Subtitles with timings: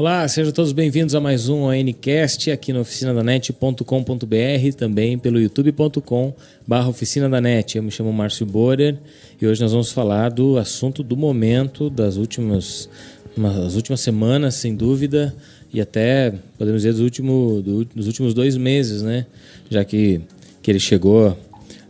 [0.00, 6.32] Olá, sejam todos bem-vindos a mais um ONCast aqui no oficinadanet.com.br, também pelo youtube.com
[6.66, 7.76] barra Oficina da Net.
[7.76, 8.96] Eu me chamo Márcio Borer
[9.38, 12.88] e hoje nós vamos falar do assunto do momento, das últimas,
[13.36, 15.36] das últimas semanas, sem dúvida,
[15.70, 19.26] e até, podemos dizer, dos, último, do, dos últimos dois meses, né?
[19.68, 20.22] Já que,
[20.62, 21.36] que ele chegou,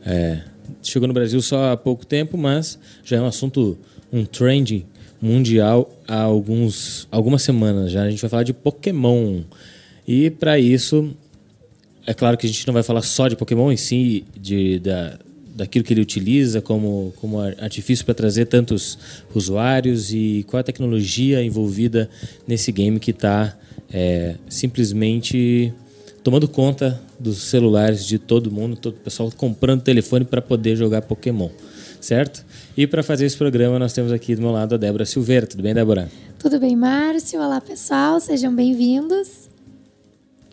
[0.04, 0.40] é,
[0.82, 3.78] chegou no Brasil só há pouco tempo, mas já é um assunto,
[4.12, 4.84] um trend
[5.20, 8.05] mundial há alguns, algumas semanas já.
[8.05, 9.43] A gente vai falar de Pokémon.
[10.06, 11.15] E para isso,
[12.06, 15.19] é claro que a gente não vai falar só de Pokémon em si, de, da,
[15.55, 18.98] daquilo que ele utiliza como, como artifício para trazer tantos
[19.34, 22.09] usuários e qual a tecnologia envolvida
[22.48, 23.57] nesse game que está
[23.93, 25.73] é, simplesmente
[26.23, 31.02] tomando conta dos celulares de todo mundo, todo o pessoal comprando telefone para poder jogar
[31.02, 31.51] Pokémon,
[32.01, 32.45] certo?
[32.76, 35.46] E para fazer esse programa, nós temos aqui do meu lado a Débora Silveira.
[35.46, 36.10] Tudo bem, Débora?
[36.38, 37.40] Tudo bem, Márcio?
[37.40, 38.21] Olá, pessoal.
[38.21, 39.51] Sejam bem-vindos.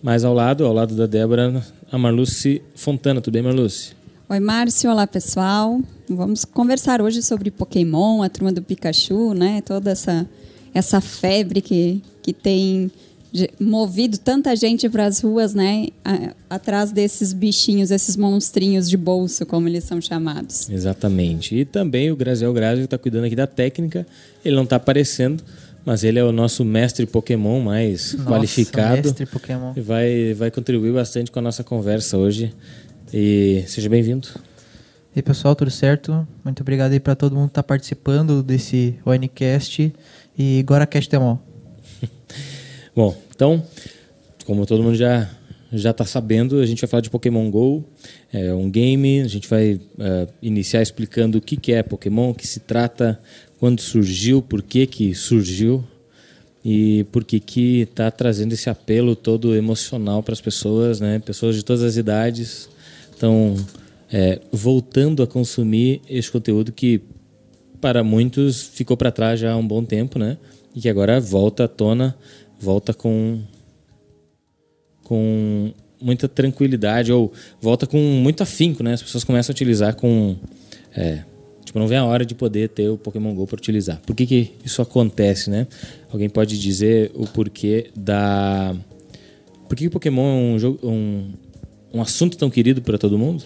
[0.02, 3.22] Mais ao lado, ao lado da Débora, a Marluce Fontana.
[3.22, 3.94] Tudo bem, Marluce?
[4.28, 4.90] Oi, Márcio.
[4.90, 5.80] Olá, pessoal.
[6.10, 9.62] Vamos conversar hoje sobre Pokémon, a turma do Pikachu, né?
[9.62, 10.28] Toda essa,
[10.74, 12.92] essa febre que, que tem
[13.60, 15.88] movido tanta gente para as ruas, né,
[16.50, 20.70] atrás desses bichinhos, esses monstrinhos de bolso, como eles são chamados.
[20.70, 21.56] Exatamente.
[21.56, 24.06] E também o Graziel Grazi, que está cuidando aqui da técnica,
[24.44, 25.44] ele não está aparecendo,
[25.86, 29.08] mas ele é o nosso mestre Pokémon mais Nossa, qualificado.
[29.08, 29.74] Mestre Pokémon.
[29.76, 32.54] E vai, vai contribuir bastante com a nossa conversa hoje.
[33.14, 34.28] E seja bem-vindo.
[35.16, 36.28] E aí, pessoal, tudo certo?
[36.44, 39.94] Muito obrigado aí para todo mundo que está participando desse ONCast
[40.38, 41.42] e GoraCast Demo.
[42.96, 43.64] Bom, então,
[44.46, 45.30] como todo mundo já
[45.72, 47.84] já está sabendo, a gente vai falar de Pokémon Go,
[48.34, 49.22] é um game.
[49.22, 53.20] A gente vai uh, iniciar explicando o que, que é Pokémon, o que se trata,
[53.60, 55.84] quando surgiu, por que, que surgiu
[56.66, 61.20] e por que que está trazendo esse apelo todo emocional para as pessoas, né?
[61.20, 62.70] Pessoas de todas as idades
[63.12, 63.56] estão
[64.12, 67.02] é, voltando a consumir esse conteúdo que
[67.80, 70.38] para muitos ficou para trás já há um bom tempo, né?
[70.74, 72.16] E que agora volta à tona
[72.60, 73.40] volta com
[75.04, 77.32] com muita tranquilidade ou
[77.62, 78.94] volta com muito afinco, né?
[78.94, 80.36] As pessoas começam a utilizar com
[80.96, 81.24] é,
[81.64, 84.02] tipo não vem a hora de poder ter o Pokémon Go para utilizar.
[84.06, 85.68] Por que, que isso acontece, né?
[86.12, 88.76] Alguém pode dizer o porquê da
[89.68, 91.32] por que o Pokémon é um jogo um,
[91.94, 93.44] um assunto tão querido para todo mundo?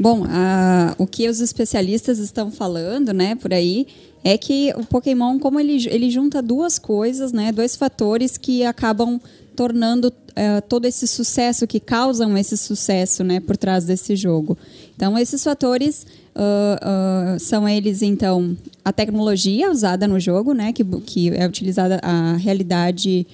[0.00, 3.88] Bom, a, o que os especialistas estão falando, né, por aí,
[4.24, 9.20] é que o Pokémon, como ele, ele junta duas coisas, né, dois fatores que acabam
[9.54, 14.56] tornando uh, todo esse sucesso, que causam esse sucesso, né, por trás desse jogo.
[14.94, 16.06] Então, esses fatores
[16.36, 21.98] uh, uh, são eles, então, a tecnologia usada no jogo, né, que, que é utilizada
[22.02, 23.26] a realidade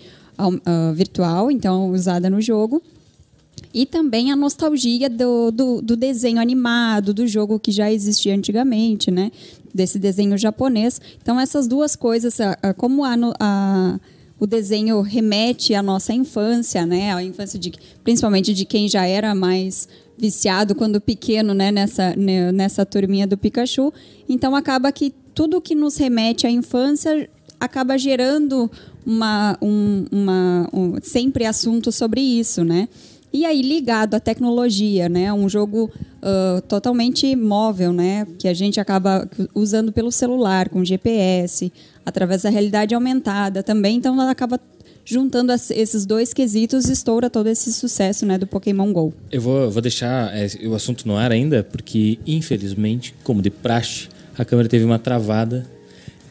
[0.96, 2.82] virtual, então, usada no jogo
[3.72, 9.10] e também a nostalgia do, do, do, desenho animado, do jogo que já existia antigamente,
[9.10, 9.30] né?
[9.74, 11.00] Desse desenho japonês.
[11.20, 12.38] Então, essas duas coisas,
[12.76, 14.00] como a, a,
[14.38, 17.12] o desenho remete à nossa infância, né?
[17.12, 17.72] A infância de,
[18.04, 21.72] principalmente de quem já era mais viciado quando pequeno, né?
[21.72, 23.92] Nessa, né, nessa turminha do Pikachu.
[24.28, 28.70] Então, acaba que tudo que nos remete à infância acaba gerando
[29.04, 32.88] uma, um, uma, um, sempre assunto sobre isso, né?
[33.34, 35.32] E aí, ligado à tecnologia, né?
[35.32, 35.90] Um jogo
[36.22, 38.28] uh, totalmente móvel, né?
[38.38, 41.72] Que a gente acaba usando pelo celular, com GPS,
[42.06, 43.96] através da realidade aumentada também.
[43.96, 44.60] Então, ela acaba
[45.04, 49.12] juntando esses dois quesitos, estoura todo esse sucesso né, do Pokémon GO.
[49.32, 54.08] Eu vou, vou deixar é, o assunto no ar ainda, porque, infelizmente, como de praxe,
[54.38, 55.66] a câmera teve uma travada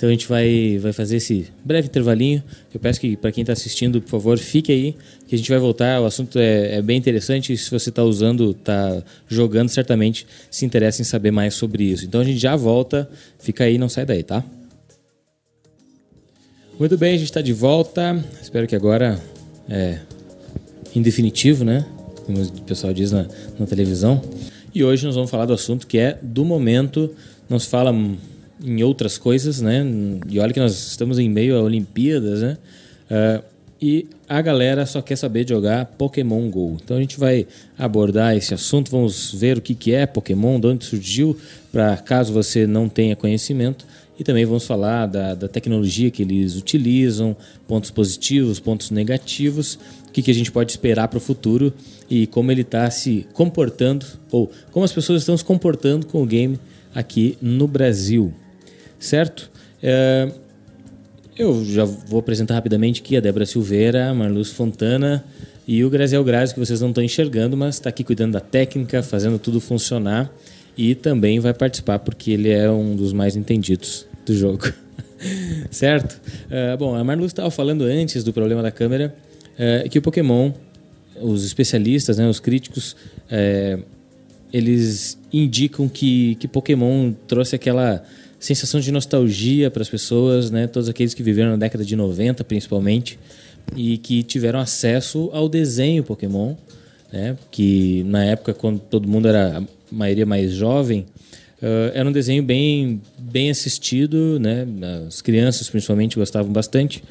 [0.03, 2.43] então a gente vai, vai fazer esse breve intervalinho.
[2.73, 5.57] Eu peço que para quem está assistindo, por favor, fique aí, que a gente vai
[5.57, 6.01] voltar.
[6.01, 7.55] O assunto é, é bem interessante.
[7.55, 12.03] Se você está usando, está jogando, certamente se interessa em saber mais sobre isso.
[12.03, 13.09] Então a gente já volta.
[13.39, 14.43] Fica aí, não sai daí, tá?
[16.77, 18.21] Muito bem, a gente está de volta.
[18.41, 19.23] Espero que agora
[19.69, 19.99] é
[20.93, 21.85] em definitivo, né?
[22.25, 23.25] Como o pessoal diz na,
[23.57, 24.21] na televisão.
[24.75, 27.09] E hoje nós vamos falar do assunto que é do momento.
[27.47, 27.93] Não se fala
[28.63, 29.85] em outras coisas, né?
[30.29, 32.57] E olha que nós estamos em meio a Olimpíadas, né?
[33.11, 33.43] Uh,
[33.81, 36.77] e a galera só quer saber jogar Pokémon Go.
[36.81, 37.45] Então a gente vai
[37.77, 41.37] abordar esse assunto, vamos ver o que, que é Pokémon, de onde surgiu,
[41.69, 43.85] para caso você não tenha conhecimento.
[44.17, 47.35] E também vamos falar da, da tecnologia que eles utilizam,
[47.67, 49.77] pontos positivos, pontos negativos,
[50.07, 51.73] o que, que a gente pode esperar para o futuro
[52.09, 56.25] e como ele está se comportando, ou como as pessoas estão se comportando com o
[56.25, 56.57] game
[56.95, 58.33] aqui no Brasil
[59.05, 59.51] certo?
[59.81, 60.31] É,
[61.37, 65.23] eu já vou apresentar rapidamente aqui a Débora Silveira, a Marluz Fontana
[65.67, 69.01] e o Graziel Grazi, que vocês não estão enxergando, mas está aqui cuidando da técnica,
[69.01, 70.31] fazendo tudo funcionar
[70.77, 74.71] e também vai participar porque ele é um dos mais entendidos do jogo.
[75.71, 76.19] certo?
[76.45, 79.15] Uh, bom, a Marluz estava falando antes do problema da câmera
[79.53, 80.51] uh, que o Pokémon,
[81.21, 82.95] os especialistas, né, os críticos,
[83.31, 83.83] uh,
[84.51, 88.03] eles indicam que, que Pokémon trouxe aquela
[88.45, 92.43] sensação de nostalgia para as pessoas, né, todos aqueles que viveram na década de 90
[92.43, 93.17] principalmente,
[93.75, 96.55] e que tiveram acesso ao desenho Pokémon,
[97.11, 101.05] né, que na época, quando todo mundo era a maioria mais jovem,
[101.63, 104.67] Uh, era um desenho bem, bem assistido, né?
[105.07, 107.01] As crianças principalmente gostavam bastante.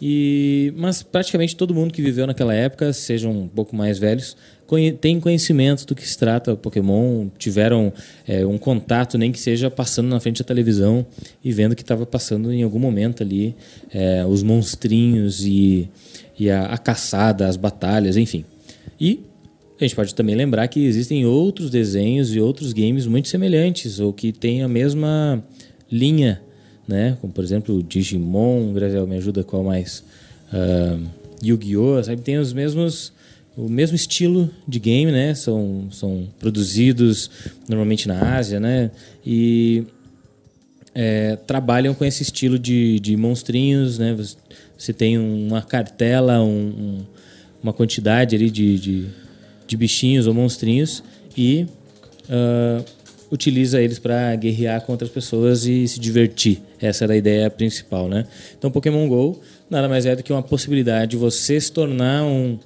[0.00, 4.36] E, mas praticamente todo mundo que viveu naquela época, sejam um pouco mais velhos,
[4.66, 7.92] conhe tem conhecimento do que se trata Pokémon, tiveram
[8.26, 11.06] é, um contato, nem que seja passando na frente da televisão
[11.42, 13.56] e vendo que estava passando em algum momento ali
[13.92, 15.88] é, os monstrinhos e,
[16.38, 18.44] e a, a caçada, as batalhas, enfim.
[19.00, 19.24] E
[19.80, 24.12] a gente pode também lembrar que existem outros desenhos e outros games muito semelhantes ou
[24.12, 25.42] que têm a mesma
[25.90, 26.42] linha,
[26.88, 27.16] né?
[27.20, 30.02] Como por exemplo o Digimon, Graziel me ajuda qual mais?
[30.52, 31.06] Uh,
[31.44, 32.02] Yu-Gi-Oh!
[32.02, 32.22] Sabe?
[32.22, 33.12] Tem os mesmos
[33.56, 35.34] o mesmo estilo de game, né?
[35.34, 37.30] São, são produzidos
[37.68, 38.90] normalmente na Ásia, né?
[39.26, 39.84] E
[40.94, 44.16] é, trabalham com esse estilo de, de monstrinhos, né?
[44.76, 47.06] Você tem uma cartela, um, um,
[47.60, 49.08] uma quantidade ali de, de
[49.68, 51.04] de bichinhos ou monstrinhos
[51.36, 51.66] e
[52.24, 52.84] uh,
[53.30, 56.60] utiliza eles para guerrear com outras pessoas e se divertir.
[56.80, 58.26] Essa era a ideia principal, né?
[58.56, 59.40] Então, Pokémon Go
[59.70, 62.58] nada mais é do que uma possibilidade de você se tornar um,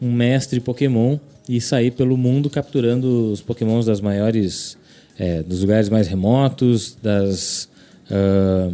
[0.00, 1.18] um mestre Pokémon
[1.48, 4.76] e sair pelo mundo capturando os Pokémons das maiores,
[5.18, 7.68] é, dos lugares mais remotos, das
[8.10, 8.72] uh,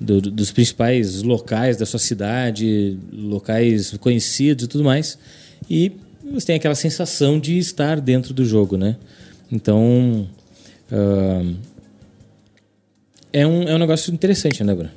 [0.00, 5.18] do, dos principais locais da sua cidade, locais conhecidos e tudo mais,
[5.68, 5.92] e
[6.32, 8.96] você tem aquela sensação de estar dentro do jogo, né?
[9.50, 10.28] Então.
[10.90, 11.74] Uh,
[13.32, 14.92] é, um, é um negócio interessante, né, Débora?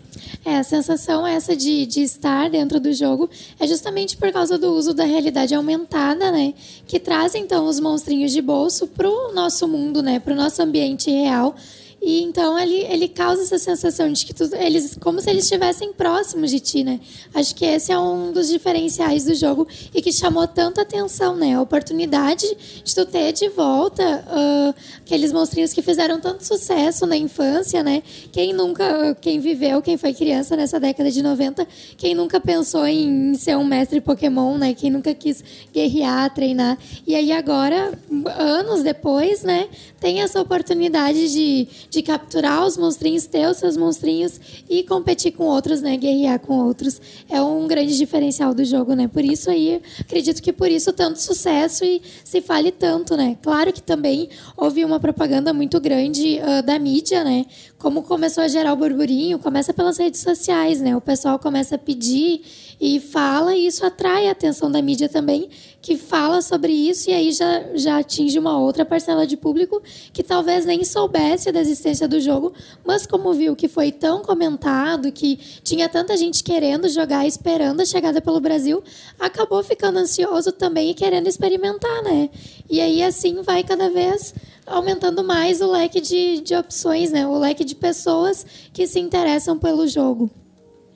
[0.46, 3.28] É, a sensação essa de, de estar dentro do jogo
[3.60, 6.54] é justamente por causa do uso da realidade aumentada, né?
[6.86, 10.20] Que traz, então, os monstrinhos de bolso para o nosso mundo, né?
[10.20, 11.56] Para o nosso ambiente real
[12.02, 15.92] e então ele, ele causa essa sensação de que tu, eles como se eles estivessem
[15.92, 17.00] próximos de ti, né?
[17.34, 21.56] Acho que esse é um dos diferenciais do jogo e que chamou tanta atenção, né?
[21.56, 22.46] A oportunidade
[22.84, 28.04] de tu ter de volta uh, aqueles monstrinhos que fizeram tanto sucesso na infância, né?
[28.32, 31.68] Quem nunca, quem viveu, quem foi criança nessa década de 90,
[31.98, 34.74] quem nunca pensou em ser um mestre Pokémon, né?
[34.74, 35.44] Quem nunca quis
[35.74, 36.78] guerrear, treinar.
[37.08, 37.98] E aí agora,
[38.38, 39.68] anos depois, né?
[40.00, 44.40] Tem essa oportunidade de de capturar os monstrinhos, ter os seus monstrinhos
[44.70, 45.98] e competir com outros, né?
[45.98, 47.02] Guerrear com outros.
[47.30, 49.08] É um grande diferencial do jogo, né?
[49.08, 53.38] Por isso aí, acredito que por isso tanto sucesso e se fale tanto, né?
[53.42, 57.46] Claro que também houve uma propaganda muito grande uh, da mídia, né?
[57.78, 60.98] Como começou a gerar o burburinho, começa pelas redes sociais, né?
[60.98, 62.42] O pessoal começa a pedir
[62.82, 65.48] e fala, e isso atrai a atenção da mídia também,
[65.80, 69.82] que fala sobre isso e aí já, já atinge uma outra parcela de público
[70.12, 72.52] que talvez nem soubesse da existência do jogo,
[72.84, 77.86] mas como viu que foi tão comentado, que tinha tanta gente querendo jogar, esperando a
[77.86, 78.84] chegada pelo Brasil,
[79.20, 82.30] acabou ficando ansioso também e querendo experimentar, né?
[82.70, 84.34] E aí assim vai cada vez
[84.68, 87.26] aumentando mais o leque de, de opções, né?
[87.26, 90.30] O leque de pessoas que se interessam pelo jogo.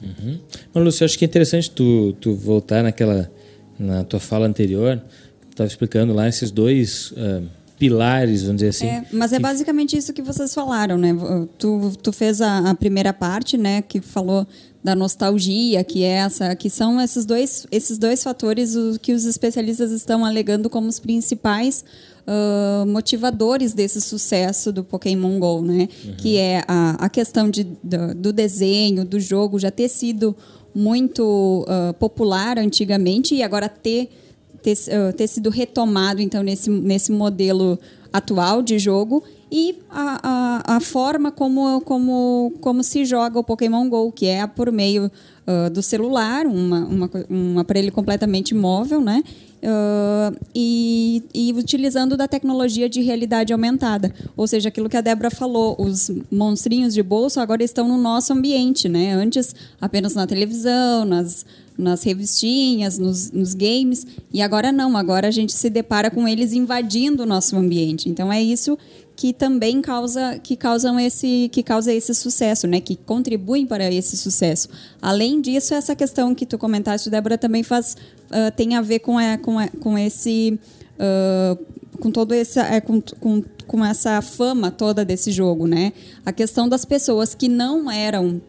[0.04, 0.40] Uhum.
[0.74, 3.32] Mas, Lúcio, acho que é interessante tu, tu voltar naquela
[3.80, 5.02] na tua fala anterior,
[5.50, 7.48] estava explicando lá esses dois uh,
[7.82, 8.86] pilares, vamos dizer assim.
[8.86, 11.16] É, mas é basicamente isso que vocês falaram, né?
[11.58, 14.46] Tu, tu fez a, a, primeira parte, né, que falou
[14.84, 19.92] da nostalgia, que é essa, que são esses dois, esses dois fatores que os especialistas
[19.92, 21.84] estão alegando como os principais
[22.28, 25.90] uh, motivadores desse sucesso do Pokémon Go, né?
[26.06, 26.14] Uhum.
[26.18, 30.36] Que é a, a questão de, do, do, desenho, do jogo já ter sido
[30.74, 34.08] muito uh, popular antigamente e agora ter,
[34.62, 37.80] ter, uh, ter sido retomado então nesse, nesse modelo
[38.12, 43.90] atual de jogo e a, a, a, forma como, como, como se joga o Pokémon
[43.90, 45.12] GO, que é por meio
[45.46, 49.22] uh, do celular, uma, uma, um aparelho completamente móvel, né?
[49.62, 54.14] Uh, e, e, utilizando da tecnologia de realidade aumentada.
[54.36, 58.32] Ou seja, aquilo que a Débora falou, os monstrinhos de bolso agora estão no nosso
[58.34, 59.14] ambiente, né?
[59.14, 61.46] Antes apenas na televisão, nas,
[61.78, 66.54] nas revistinhas, nos, nos games, e agora não, agora a gente se depara com eles
[66.54, 68.10] invadindo o nosso ambiente.
[68.10, 68.78] Então é isso
[69.16, 72.80] que também causa, que causam esse, que causa esse sucesso, né?
[72.82, 74.68] Que contribuem para esse sucesso.
[75.02, 77.96] Além disso, essa questão que tu comentaste, Débora, também faz
[78.30, 80.60] uh, tem a ver com, a, com, a, com esse
[80.98, 85.94] uh, com todo esse é, com, com, com essa fama toda desse jogo, né?
[86.26, 88.42] A questão das pessoas que não eram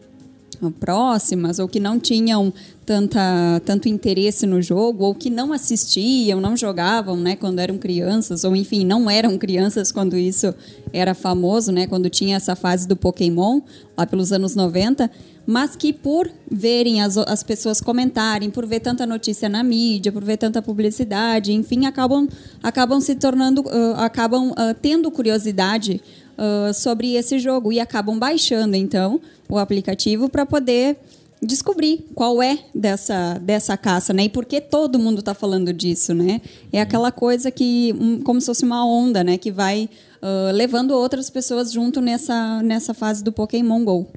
[0.71, 2.53] próximas ou que não tinham
[2.85, 8.43] tanta, tanto interesse no jogo ou que não assistiam, não jogavam, né, quando eram crianças
[8.43, 10.53] ou enfim não eram crianças quando isso
[10.91, 13.61] era famoso, né, quando tinha essa fase do Pokémon
[13.97, 15.09] lá pelos anos 90,
[15.45, 20.23] mas que por verem as, as pessoas comentarem, por ver tanta notícia na mídia, por
[20.23, 22.27] ver tanta publicidade, enfim, acabam
[22.61, 26.01] acabam se tornando, uh, acabam uh, tendo curiosidade
[26.37, 30.97] uh, sobre esse jogo e acabam baixando então o aplicativo para poder
[31.41, 34.23] descobrir qual é dessa, dessa caça, né?
[34.23, 36.41] E por que todo mundo está falando disso, né?
[36.71, 39.37] É aquela coisa que, um, como se fosse uma onda, né?
[39.37, 39.89] Que vai
[40.21, 44.07] uh, levando outras pessoas junto nessa, nessa fase do Pokémon GO.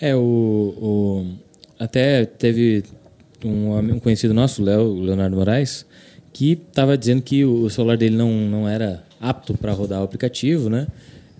[0.00, 1.26] É, o, o
[1.78, 2.84] até teve
[3.44, 5.84] um, um conhecido nosso, Léo, Leonardo Moraes,
[6.32, 10.70] que estava dizendo que o celular dele não, não era apto para rodar o aplicativo,
[10.70, 10.86] né?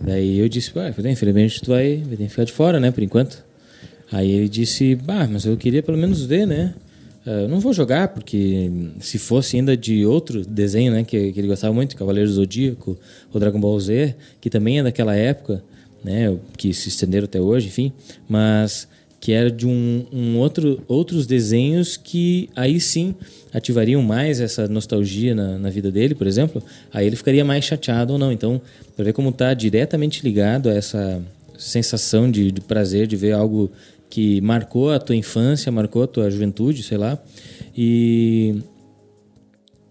[0.04, 3.02] Daí eu disse, ah, infelizmente tu vai, vai ter que ficar de fora, né, por
[3.02, 3.42] enquanto.
[4.10, 6.74] Aí ele disse, bah, mas eu queria pelo menos ver, né?
[7.24, 8.68] Uh, não vou jogar, porque
[9.00, 12.98] se fosse ainda de outro desenho, né, que, que ele gostava muito, Cavaleiro Zodíaco,
[13.32, 15.62] ou Dragon Ball Z, que também é daquela época,
[16.02, 17.92] né, que se estenderam até hoje, enfim,
[18.28, 18.88] mas
[19.22, 23.14] que era de um, um, outro, outros desenhos que aí sim
[23.54, 26.60] ativariam mais essa nostalgia na, na vida dele, por exemplo,
[26.92, 28.32] aí ele ficaria mais chateado ou não.
[28.32, 28.60] Então,
[28.96, 31.22] para ver como está diretamente ligado a essa
[31.56, 33.70] sensação de, de, prazer de ver algo
[34.10, 37.16] que marcou a tua infância, marcou a tua juventude, sei lá,
[37.78, 38.56] e,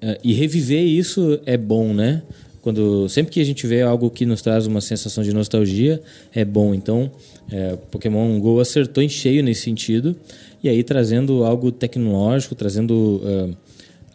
[0.02, 2.22] eh, e reviver isso é bom, né?
[2.62, 6.01] Quando sempre que a gente vê algo que nos traz uma sensação de nostalgia
[6.34, 6.74] é bom.
[6.74, 7.12] Então
[7.51, 10.15] é, Pokémon Go acertou em cheio nesse sentido.
[10.63, 13.22] E aí trazendo algo tecnológico trazendo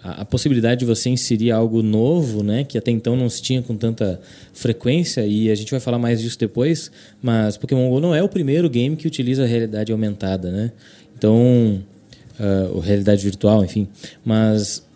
[0.02, 3.60] a, a, possibilidade de você inserir algo novo né que até então não se tinha
[3.60, 4.20] com tanta
[4.54, 8.28] frequência e a gente vai falar mais disso depois mas Pokémon Go não é o
[8.28, 10.70] primeiro game que utiliza a realidade aumentada né?
[11.18, 11.82] Então
[12.38, 13.88] uh, realidade virtual enfim.
[14.24, 14.86] Mas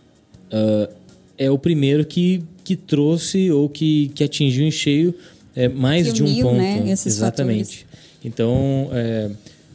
[0.52, 0.92] uh,
[1.36, 5.14] é o primeiro que que trouxe ou que, que atingiu em cheio
[5.54, 6.56] é, mais que de um ponto.
[6.56, 7.78] Né, Exatamente.
[7.78, 7.90] Fatores.
[8.24, 9.30] Então, é,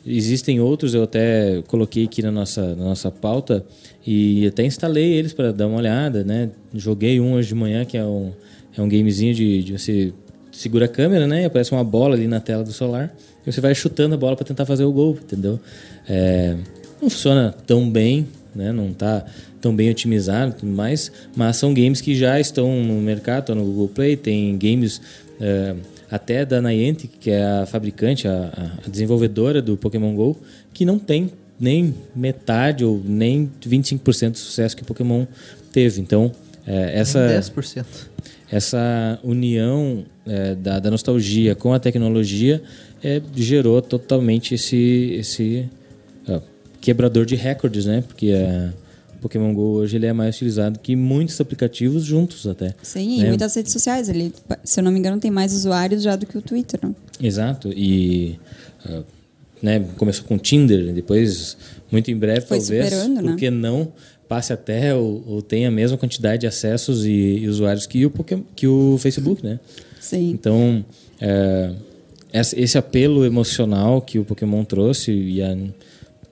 [0.06, 3.65] existem outros, eu até coloquei aqui na nossa, na nossa pauta
[4.06, 6.24] e até instalei eles para dar uma olhada.
[6.24, 6.50] Né?
[6.74, 8.32] Joguei um hoje de manhã, que é um,
[8.77, 10.13] é um gamezinho de, de você
[10.51, 11.44] segura a câmera, né?
[11.44, 13.13] E aparece uma bola ali na tela do celular.
[13.46, 15.60] E você vai chutando a bola para tentar fazer o gol, entendeu?
[16.08, 16.56] É,
[17.01, 18.72] não funciona tão bem, né?
[18.72, 19.26] Não está
[19.60, 24.16] tão bem otimizado, mas mas são games que já estão no mercado, no Google Play,
[24.16, 24.98] tem games
[25.40, 25.78] uh,
[26.10, 30.38] até da Niantic, que é a fabricante, a, a, desenvolvedora do Pokémon Go,
[30.74, 35.26] que não tem nem metade ou nem 25% do sucesso que o Pokémon
[35.72, 36.02] teve.
[36.02, 36.32] Então,
[36.66, 37.86] é, essa 10%.
[38.52, 42.62] Essa união é, da, da, nostalgia com a tecnologia
[43.04, 45.68] é, gerou totalmente esse, esse
[46.86, 48.04] quebrador de recordes, né?
[48.08, 48.72] Porque a
[49.20, 52.75] Pokémon Go hoje ele é mais utilizado que muitos aplicativos juntos até.
[52.84, 53.25] Sim, né?
[53.25, 54.08] e muitas redes sociais.
[54.08, 54.32] Ele,
[54.63, 56.80] se eu não me engano, tem mais usuários já do que o Twitter.
[56.84, 56.96] Não?
[57.20, 57.74] Exato.
[57.75, 58.39] E
[58.86, 59.04] uh,
[59.63, 61.58] né, começou com o Tinder, depois,
[61.92, 63.58] muito em breve, Foi talvez, superando, por que né?
[63.58, 63.92] não
[64.30, 68.12] passe até ou, ou tenha a mesma quantidade de acessos e, e usuários que o,
[68.12, 69.60] Pokémon, que o Facebook, né?
[70.00, 70.30] Sim.
[70.30, 70.86] Então,
[71.20, 71.72] é,
[72.32, 75.58] esse apelo emocional que o Pokémon trouxe e a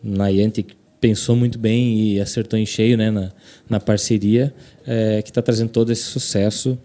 [0.03, 3.31] Niantic pensou muito bem e acertou em cheio né, na,
[3.69, 4.53] na parceria,
[4.87, 6.77] é, que está trazendo todo esse sucesso.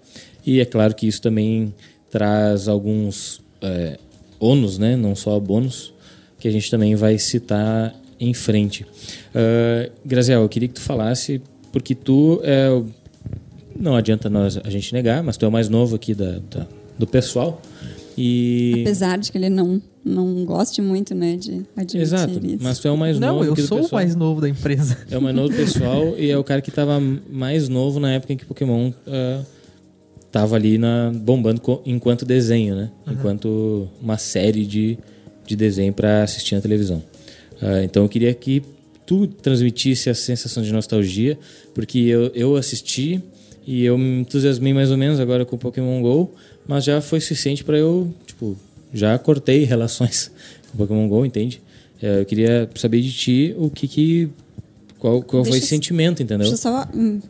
[0.45, 1.75] E é claro que isso também
[2.11, 3.99] traz alguns é,
[4.41, 5.93] ônus, né, não só bônus,
[6.39, 8.83] que a gente também vai citar em frente.
[8.83, 11.41] Uh, Graziel, eu queria que tu falasse,
[11.73, 12.69] porque tu é,
[13.77, 16.67] não adianta nós, a gente negar, mas tu é o mais novo aqui da, da
[16.99, 17.63] do pessoal.
[18.21, 18.81] E...
[18.83, 22.59] Apesar de que ele não, não goste muito, né, de admitir Exato, isso.
[22.61, 24.49] mas tu é o mais não, novo eu aqui do sou o mais novo da
[24.49, 24.99] empresa.
[25.09, 28.13] É o mais novo do pessoal e é o cara que estava mais novo na
[28.13, 29.47] época em que Pokémon uh,
[30.33, 32.91] tava ali na, bombando co- enquanto desenho, né?
[33.09, 34.99] Enquanto uma série de,
[35.47, 36.99] de desenho para assistir na televisão.
[37.63, 38.63] Uh, então eu queria que
[39.09, 41.39] tu transmitisse a sensação de nostalgia,
[41.75, 43.23] porque eu, eu assisti
[43.67, 46.31] e eu me entusiasmei mais ou menos agora com o Pokémon GO,
[46.67, 48.55] mas já foi suficiente para eu, tipo,
[48.93, 50.31] já cortei relações
[50.71, 51.63] com o Pokémon GO, entende?
[52.03, 54.29] Eh, Eu queria saber de ti o que que
[54.99, 56.51] qual, qual foi esse sentimento, entendeu?
[56.51, 57.21] Deixa eu só hum,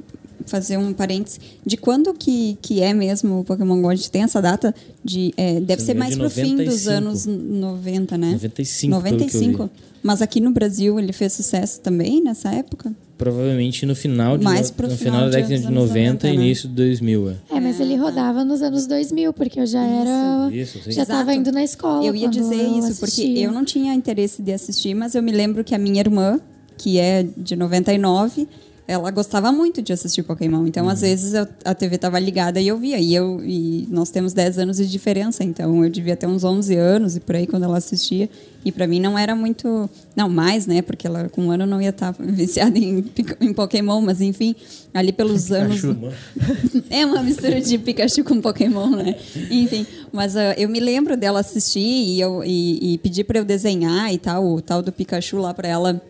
[0.48, 3.88] fazer um parênteses de quando que, que é mesmo o Pokémon GO.
[3.88, 4.74] A gente tem essa data
[5.04, 5.32] de.
[5.36, 6.90] é, deve Se ser mais engano, pro de fim dos 95.
[6.90, 8.32] anos 90, né?
[8.32, 9.70] 95, pelo que eu 95.
[10.02, 12.92] Mas aqui no Brasil ele fez sucesso também nessa época?
[13.16, 15.90] Provavelmente no final, de Mais no, pro no final final da de década de anos
[15.90, 16.34] 90 e 90, né?
[16.34, 17.30] início de 2000.
[17.30, 17.34] é.
[17.50, 20.48] É, mas ele rodava nos anos 2000, porque eu já era.
[20.52, 20.78] Isso.
[20.86, 22.04] Já estava indo na escola.
[22.04, 25.32] Eu ia dizer eu isso, porque eu não tinha interesse de assistir, mas eu me
[25.32, 26.40] lembro que a minha irmã,
[26.76, 28.46] que é de 99,
[28.88, 30.66] ela gostava muito de assistir Pokémon.
[30.66, 30.90] Então, Uhum.
[30.90, 32.98] às vezes, eu- a TV estava ligada e eu via.
[32.98, 36.74] E, eu, e nós temos 10 anos de diferença, então eu devia ter uns 11
[36.74, 38.30] anos e por aí quando ela assistia.
[38.64, 39.88] E para mim não era muito.
[40.16, 40.80] Não, mais, né?
[40.82, 43.04] Porque ela com um ano não ia estar viciada em,
[43.40, 44.54] em Pokémon, mas enfim,
[44.94, 45.82] ali pelos anos.
[46.90, 49.14] É uma mistura de Pikachu com Pokémon, né?
[49.50, 53.44] Enfim, mas ah, eu me lembro dela assistir e, eu, e, e pedir para eu
[53.44, 56.00] desenhar e tal, o tal do Pikachu lá para ela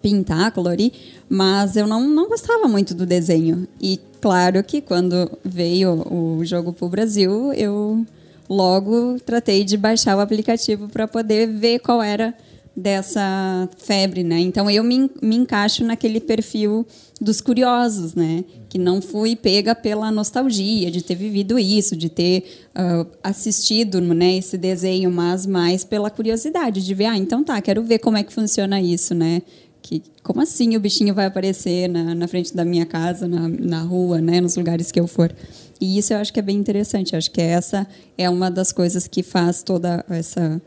[0.00, 0.92] pintar, colorir,
[1.28, 3.66] mas eu não, não gostava muito do desenho.
[3.80, 8.04] E claro que quando veio o jogo pro Brasil, eu
[8.48, 12.34] logo tratei de baixar o aplicativo para poder ver qual era
[12.78, 14.38] dessa febre, né?
[14.38, 16.86] Então eu me, me encaixo naquele perfil
[17.20, 18.44] dos curiosos, né?
[18.68, 24.36] Que não fui pega pela nostalgia de ter vivido isso, de ter ah, assistido, né,
[24.36, 28.22] esse desenho, mas mais pela curiosidade de ver, ah, então tá, quero ver como é
[28.22, 29.42] que funciona isso, né?
[29.88, 33.80] Que, como assim o bichinho vai aparecer na, na frente da minha casa, na, na
[33.80, 35.34] rua, né, nos lugares que eu for?
[35.80, 37.14] E isso eu acho que é bem interessante.
[37.14, 37.86] Eu acho que essa
[38.18, 40.60] é uma das coisas que faz toda essa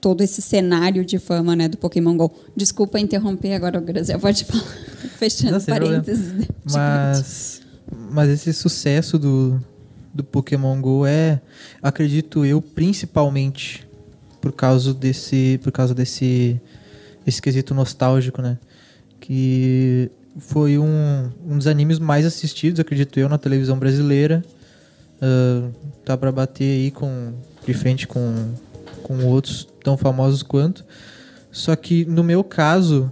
[0.00, 2.32] todo esse cenário de fama né, do Pokémon GO.
[2.56, 4.64] Desculpa interromper agora, Graziel, pode falar.
[5.18, 5.90] Fechando Não, problema.
[6.02, 6.32] parênteses.
[6.32, 6.46] né?
[6.64, 7.60] Mas,
[8.10, 9.60] mas esse sucesso do,
[10.14, 11.38] do Pokémon Go é,
[11.82, 13.86] acredito eu, principalmente
[14.40, 16.58] por causa desse, por causa desse
[17.26, 18.58] esse quesito nostálgico, né?
[19.20, 24.44] Que foi um, um dos animes mais assistidos, acredito eu, na televisão brasileira.
[25.20, 25.68] Ah,
[26.04, 27.32] tá para bater aí com
[27.66, 28.54] de frente com,
[29.02, 30.84] com outros tão famosos quanto.
[31.50, 33.10] Só que no meu caso,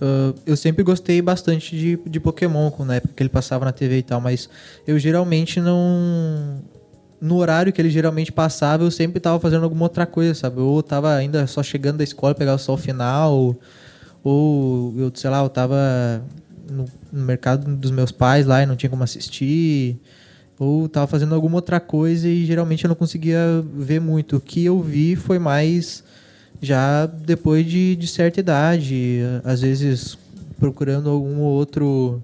[0.00, 3.98] ah, eu sempre gostei bastante de, de Pokémon, na época que ele passava na TV
[3.98, 4.48] e tal, mas
[4.86, 6.62] eu geralmente não.
[7.20, 10.60] No horário que ele geralmente passava, eu sempre tava fazendo alguma outra coisa, sabe?
[10.60, 13.56] Ou tava ainda só chegando da escola, pegava só o final,
[14.22, 16.22] ou eu, sei lá, eu tava
[16.70, 19.98] no, no mercado dos meus pais lá e não tinha como assistir,
[20.58, 24.36] ou tava fazendo alguma outra coisa e geralmente eu não conseguia ver muito.
[24.36, 26.02] O que eu vi foi mais
[26.60, 30.18] já depois de, de certa idade, às vezes
[30.58, 32.22] procurando algum outro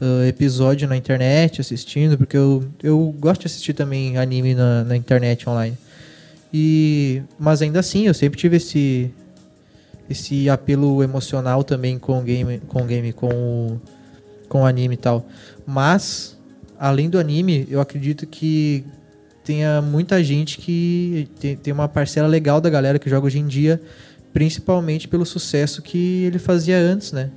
[0.00, 4.96] ah, episódio na internet, assistindo, porque eu, eu gosto de assistir também anime na, na
[4.96, 5.76] internet online.
[6.52, 9.10] E, mas ainda assim, eu sempre tive esse,
[10.08, 13.80] esse apelo emocional também com o game, com o game, com o,
[14.48, 15.26] com o anime e tal.
[15.66, 16.38] Mas,
[16.78, 18.84] além do anime, eu acredito que
[19.44, 23.46] tenha muita gente que tem, tem uma parcela legal da galera que joga hoje em
[23.46, 23.80] dia,
[24.32, 27.30] principalmente pelo sucesso que ele fazia antes, né?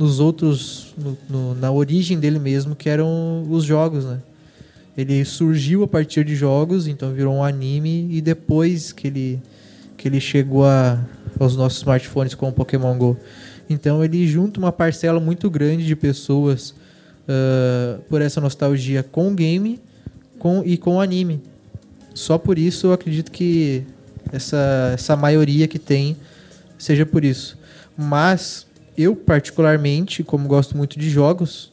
[0.00, 4.18] Nos outros, no- no- na origem dele mesmo, que eram os jogos, né?
[4.96, 9.40] Ele surgiu a partir de jogos, então virou um anime e depois que ele
[9.98, 10.98] que ele chegou a,
[11.38, 13.18] aos nossos smartphones com o Pokémon Go.
[13.68, 16.74] Então ele junta uma parcela muito grande de pessoas
[17.28, 19.78] ah, por essa nostalgia com o game
[20.38, 21.42] com, e com o anime.
[22.14, 23.84] Só por isso eu acredito que
[24.32, 26.16] essa, essa maioria que tem
[26.78, 27.58] seja por isso.
[27.94, 28.66] Mas
[29.02, 31.72] eu, particularmente, como gosto muito de jogos,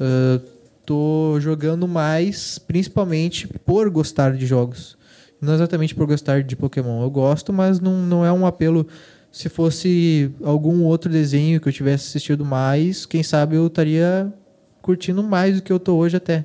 [0.00, 0.40] ah,
[0.88, 4.96] tô jogando mais principalmente por gostar de jogos.
[5.40, 7.02] Não exatamente por gostar de Pokémon.
[7.02, 8.86] Eu gosto, mas não, não é um apelo.
[9.30, 14.32] Se fosse algum outro desenho que eu tivesse assistido mais, quem sabe eu estaria
[14.80, 16.44] curtindo mais do que eu tô hoje até.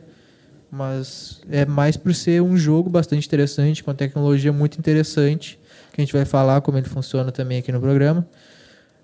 [0.70, 5.58] Mas é mais por ser um jogo bastante interessante, com tecnologia muito interessante,
[5.94, 8.28] que a gente vai falar como ele funciona também aqui no programa.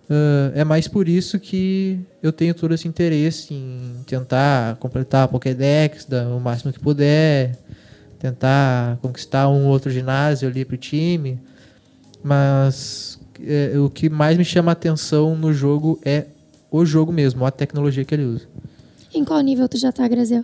[0.10, 5.28] Ah, é mais por isso que eu tenho todo esse interesse em tentar completar a
[5.28, 7.56] Pokédex da- o máximo que puder,
[8.18, 11.40] tentar conquistar um outro ginásio ali pro time.
[12.24, 16.26] Mas é, o que mais me chama a atenção no jogo é
[16.72, 18.46] o jogo mesmo, a tecnologia que ele usa.
[19.14, 20.44] Em qual nível tu já tá, Graziel?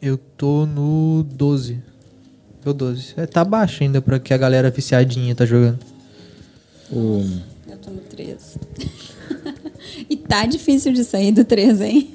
[0.00, 1.80] Eu tô no 12.
[2.62, 3.14] Tô 12.
[3.16, 5.78] É, tá baixo ainda pra que a galera viciadinha tá jogando.
[6.90, 7.24] Eu
[7.86, 8.36] tô no 13.
[10.10, 12.10] e tá difícil de sair do 13, hein?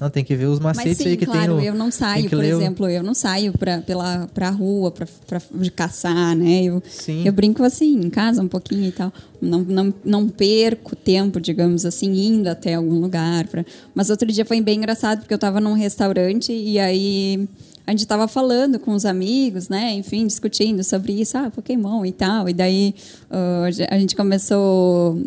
[0.00, 1.48] Não, tem que ver os Mas macetes sim, aí que claro, tem.
[1.58, 5.06] no- eu não saio, por o- exemplo, eu não saio pra, pela, pra rua pra,
[5.28, 6.64] pra de caçar, né?
[6.64, 7.22] Eu, Sim.
[7.24, 9.12] eu brinco assim, em casa um pouquinho e tal.
[9.40, 13.46] Não, não, não perco tempo, digamos assim, indo até algum lugar.
[13.46, 13.64] Pra...
[13.94, 17.48] Mas outro dia foi bem engraçado, porque eu tava num restaurante e aí
[17.86, 19.92] a gente tava falando com os amigos, né?
[19.92, 22.48] Enfim, discutindo sobre isso, ah, Pokémon e tal.
[22.48, 22.94] E daí
[23.30, 25.20] ah, a gente começou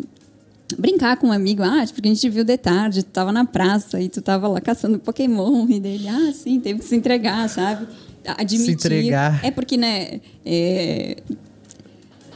[0.78, 4.00] brincar com um amigo, ah, porque a gente viu de tarde, tu tava na praça
[4.00, 7.86] e tu tava lá caçando Pokémon, e dele, ah, sim, teve que se entregar, sabe?
[8.26, 8.66] Admitir.
[8.66, 9.44] Se entregar.
[9.44, 11.18] É porque, né, é,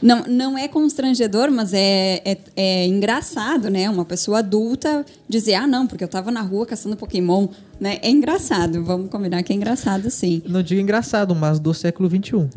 [0.01, 3.89] não, não é constrangedor, mas é, é, é engraçado, né?
[3.89, 7.47] Uma pessoa adulta dizer, ah, não, porque eu tava na rua caçando Pokémon,
[7.79, 7.99] né?
[8.01, 10.41] É engraçado, vamos combinar que é engraçado, sim.
[10.47, 12.49] Não digo engraçado, mas do século XXI.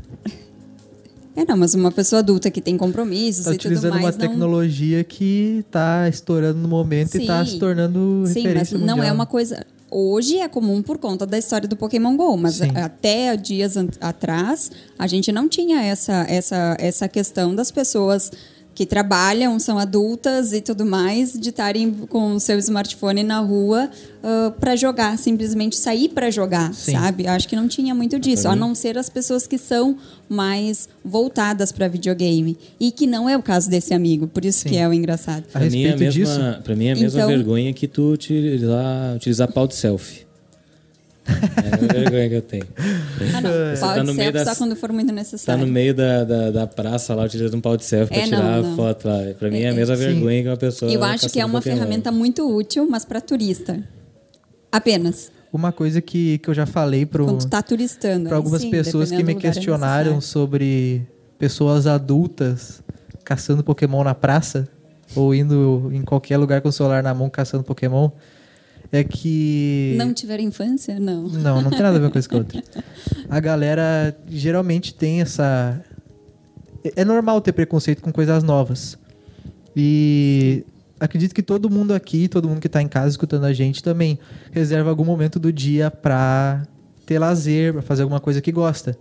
[1.36, 4.12] É, não, mas uma pessoa adulta que tem compromissos Tá e tudo utilizando mais, uma
[4.12, 4.18] não...
[4.18, 7.52] tecnologia que tá estourando no momento e tá Sim.
[7.52, 9.14] se tornando Sim, mas referência não é mundial.
[9.16, 9.66] uma coisa.
[9.96, 12.76] Hoje é comum por conta da história do Pokémon Go, mas Sim.
[12.76, 18.32] até dias atrás a gente não tinha essa, essa, essa questão das pessoas
[18.74, 23.88] que trabalham, são adultas e tudo mais, de estarem com o seu smartphone na rua
[24.58, 26.92] para jogar, simplesmente sair para jogar, Sim.
[26.92, 27.26] sabe?
[27.26, 29.96] Acho que não tinha muito disso, a não ser as pessoas que são
[30.28, 34.70] mais voltadas para videogame e que não é o caso desse amigo, por isso Sim.
[34.70, 35.44] que é o engraçado.
[35.54, 37.86] A Pra mim, é a disso, mesma, pra mim é a mesma Então- vergonha que
[37.86, 40.23] tu utilizar, utilizar pau de selfie.
[41.26, 42.66] É a vergonha que eu tenho.
[43.34, 43.50] Ah, não.
[43.50, 45.66] Você Pau tá de no meio selfie das- só quando for muito Tá necessário.
[45.66, 48.42] no meio da, da, da praça lá, utilizando um pau de selfie pra É, tirar
[48.42, 48.76] não, a não.
[48.76, 49.18] foto lá.
[49.38, 50.02] Pra mim é a mesma Sim.
[50.04, 50.92] vergonha que uma pessoa.
[50.92, 51.76] Eu acho que é uma Pokémon.
[51.76, 53.82] ferramenta muito útil, mas para turista.
[54.70, 55.30] Apenas.
[55.52, 58.24] uma coisa que, que eu já falei pro, Quando tu tá turistando.
[58.24, 60.20] para aí algumas sim, pessoas que me é questionaram necessário.
[60.22, 61.06] sobre
[61.38, 62.82] pessoas adultas
[63.24, 64.66] caçando Pokémon na praça
[65.14, 68.10] ou indo em qualquer lugar com o celular na mão caçando Pokémon
[68.94, 71.00] é que Não tiver infância?
[71.00, 71.28] Não.
[71.28, 72.62] Não, não tem nada a ver uma coisa com a outra.
[73.28, 75.82] A galera geralmente tem essa.
[76.84, 78.96] É é normal ter preconceito com coisas novas.
[79.74, 80.64] E
[81.00, 84.18] acredito que todo mundo aqui, todo mundo que está em casa escutando a gente também
[84.52, 86.62] reserva algum momento do dia para
[87.04, 88.96] ter lazer, para fazer alguma coisa que gosta.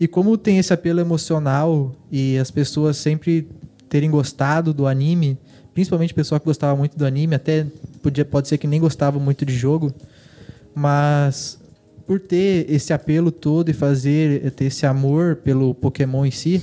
[0.00, 3.48] E como tem esse apelo emocional e as pessoas sempre
[3.88, 5.38] terem gostado do anime,
[5.74, 7.66] principalmente o pessoal que gostava muito do anime, até
[8.02, 9.92] podia, pode ser que nem gostava muito de jogo,
[10.74, 11.58] mas
[12.06, 16.62] por ter esse apelo todo e fazer ter esse amor pelo Pokémon em si,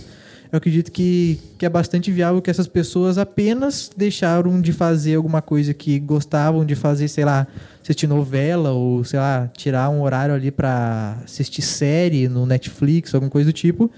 [0.52, 5.44] eu acredito que, que é bastante viável que essas pessoas apenas deixaram de fazer alguma
[5.44, 7.46] coisa que gostavam de fazer, sei lá,
[7.84, 13.30] assistir novela ou, sei lá, tirar um horário ali pra assistir série no Netflix, alguma
[13.30, 13.92] coisa do tipo,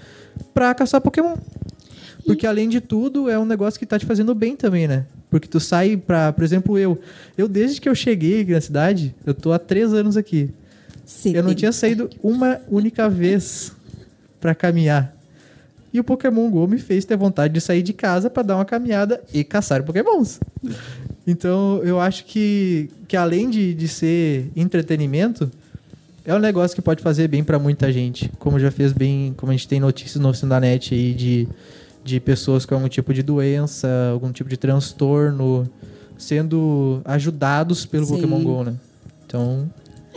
[0.52, 1.36] pra caçar Pokémon.
[2.24, 5.06] Porque além de tudo, é um negócio que tá te fazendo bem também, né?
[5.28, 6.98] Porque tu sai pra, por exemplo, eu.
[7.36, 10.50] Eu, desde que eu cheguei aqui na cidade, eu tô há três anos aqui.
[11.04, 11.34] Sim.
[11.34, 13.72] Eu não tinha saído uma única vez
[14.40, 15.16] pra caminhar.
[15.92, 18.64] E o Pokémon Go me fez ter vontade de sair de casa pra dar uma
[18.64, 20.40] caminhada e caçar Pokémons.
[21.26, 25.50] Então, eu acho que, que além de, de ser entretenimento,
[26.24, 28.30] é um negócio que pode fazer bem pra muita gente.
[28.38, 31.48] Como já fez bem, como a gente tem notícias no da Net aí de,
[32.04, 35.68] de pessoas com algum tipo de doença, algum tipo de transtorno,
[36.18, 38.14] sendo ajudados pelo Sim.
[38.14, 38.74] Pokémon Go, né?
[39.26, 39.70] Então,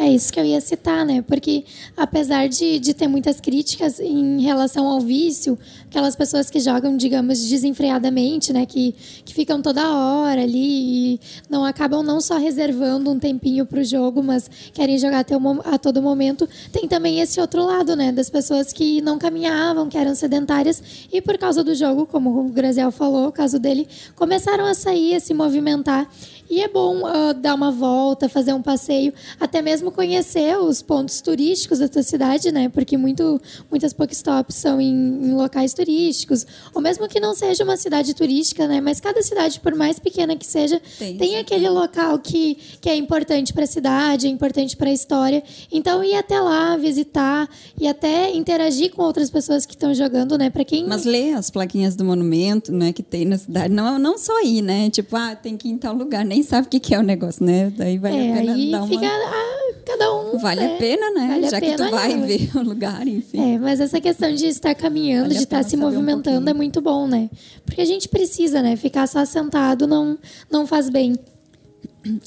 [0.05, 1.23] É isso que eu ia citar, né?
[1.23, 1.65] Porque
[1.97, 7.43] apesar de, de ter muitas críticas em relação ao vício, aquelas pessoas que jogam, digamos,
[7.49, 8.67] desenfreadamente, né?
[8.67, 8.93] Que,
[9.25, 13.83] que ficam toda hora ali e não acabam não só reservando um tempinho para o
[13.83, 16.47] jogo, mas querem jogar até o a todo momento.
[16.71, 18.11] Tem também esse outro lado, né?
[18.11, 22.49] Das pessoas que não caminhavam, que eram sedentárias e por causa do jogo, como o
[22.49, 26.07] Graziel falou, o caso dele, começaram a sair, a se movimentar.
[26.49, 31.21] E é bom ah, dar uma volta, fazer um passeio, até mesmo conhecer os pontos
[31.21, 32.69] turísticos da tua cidade, né?
[32.69, 36.45] Porque muito, muitas Pokestops são em, em locais turísticos.
[36.73, 38.79] Ou mesmo que não seja uma cidade turística, né?
[38.79, 42.95] Mas cada cidade, por mais pequena que seja, Tem, tem, aquele local que, que é
[42.95, 45.43] importante para a cidade, é importante para a história.
[45.71, 50.49] Então, ir até lá, visitar e até interagir com outras pessoas que estão jogando, né?
[50.49, 53.73] Para quem Mas lê as plaquinhas do monumento, né, que tem na cidade.
[53.73, 54.89] Não, não só ir, né?
[54.89, 56.23] Tipo, ah, tem que ir em tal lugar.
[56.35, 57.71] Nem sabe o que, que é o negócio, né?
[57.77, 58.87] Daí vale é, a pena aí dar uma...
[58.89, 60.37] fica ah, cada um.
[60.37, 60.75] Vale né?
[60.75, 61.27] a pena, né?
[61.29, 62.27] Vale a Já que pena, tu vai né?
[62.27, 63.53] ver o lugar, enfim.
[63.53, 66.49] É, mas essa questão de estar caminhando, Vale de estar se um movimentando pouquinho.
[66.49, 67.29] é muito bom, né?
[67.65, 68.75] Porque a gente precisa, né?
[68.75, 70.17] Ficar só sentado não,
[70.51, 71.15] não faz bem.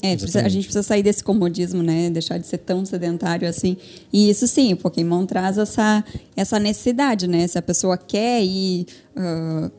[0.01, 2.09] É, precisa- a gente precisa sair desse comodismo, né?
[2.09, 3.77] Deixar de ser tão sedentário assim.
[4.11, 6.03] E isso sim, o Pokémon traz essa,
[6.35, 7.45] essa necessidade, né?
[7.45, 9.69] Se a pessoa quer ir, ah,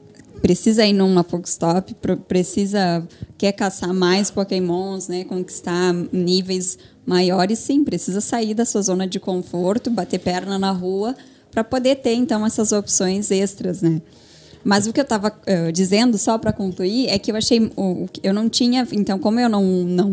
[0.40, 1.94] precisa ir numa Pokestop,
[2.26, 5.24] precisa quer caçar mais Pokémons, né?
[5.24, 11.14] Conquistar níveis maiores, sim, precisa sair da sua zona de conforto, bater perna na rua,
[11.50, 14.00] para poder ter, então, essas opções extras, né?
[14.62, 17.72] Mas o que eu estava uh, dizendo, só para concluir, é que eu achei.
[18.22, 18.86] Eu não tinha.
[18.92, 20.10] Então, como eu não, não,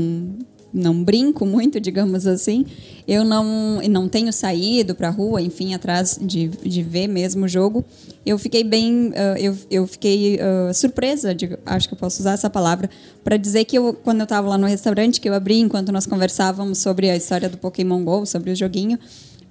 [0.78, 2.66] não brinco muito, digamos assim,
[3.08, 7.48] eu não, não tenho saído para a rua, enfim, atrás de, de ver mesmo o
[7.48, 7.84] jogo.
[8.26, 9.10] Eu fiquei bem.
[9.10, 10.40] Uh, eu, eu fiquei
[10.74, 12.90] surpresa, de, acho que eu posso usar essa palavra,
[13.24, 16.06] para dizer que eu, quando eu estava lá no restaurante, que eu abri enquanto nós
[16.06, 18.98] conversávamos sobre a história do Pokémon Go, sobre o joguinho.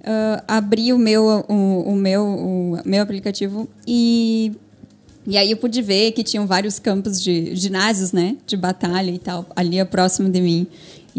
[0.01, 4.53] Uh, abri o meu, o, o meu, o meu aplicativo e
[5.29, 8.37] e aí eu pude ver que tinham vários campos de ginásios, né?
[8.47, 10.65] De batalha e tal, ali próximo de mim.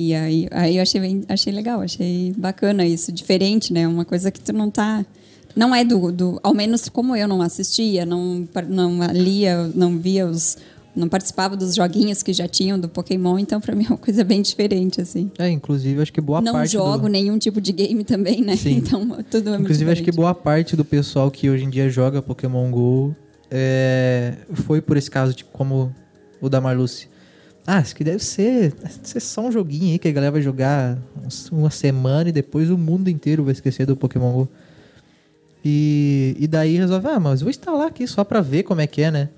[0.01, 3.89] E aí, aí eu achei, bem, achei legal, achei bacana isso, diferente, né?
[3.89, 5.05] Uma coisa que tu não tá.
[5.57, 6.13] Não é do.
[6.13, 10.57] do ao menos como eu não assistia, não, não lia, não via os.
[10.95, 14.23] Não participava dos joguinhos que já tinham do Pokémon, então para mim é uma coisa
[14.23, 15.33] bem diferente, assim.
[15.37, 16.77] É, inclusive acho que boa não parte.
[16.77, 17.09] Não jogo do...
[17.09, 18.55] nenhum tipo de game também, né?
[18.55, 18.77] Sim.
[18.79, 22.23] Então tudo é Inclusive acho que boa parte do pessoal que hoje em dia joga
[22.23, 23.17] Pokémon GO
[23.51, 25.93] é, foi por esse caso, tipo, como
[26.41, 27.09] o da Marluce.
[27.71, 30.41] Ah, isso que deve ser, deve ser só um joguinho aí que a galera vai
[30.41, 30.97] jogar
[31.53, 34.49] uma semana e depois o mundo inteiro vai esquecer do Pokémon GO.
[35.63, 39.03] E, e daí resolve, ah, mas vou instalar aqui só pra ver como é que
[39.03, 39.29] é, né?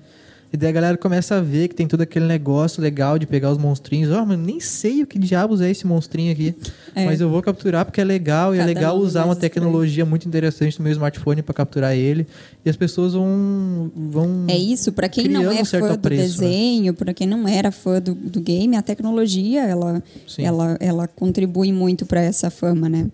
[0.53, 3.51] E daí a galera começa a ver que tem todo aquele negócio legal de pegar
[3.51, 4.11] os monstrinhos.
[4.11, 6.53] Ó, oh, mas nem sei o que diabos é esse monstrinho aqui.
[6.93, 7.05] É.
[7.05, 8.53] Mas eu vou capturar porque é legal.
[8.53, 10.07] E é Cada é legal usar uma tecnologia estranho.
[10.07, 12.27] muito interessante no meu smartphone para capturar ele.
[12.65, 13.89] E as pessoas vão.
[13.95, 16.47] vão é isso, para quem não é um fã do preço, né?
[16.47, 16.97] desenho, né?
[16.97, 20.03] para quem não era fã do, do game, a tecnologia ela,
[20.37, 23.07] ela, ela contribui muito para essa fama, né?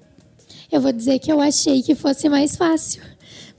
[0.72, 3.02] Eu vou dizer que eu achei que fosse mais fácil.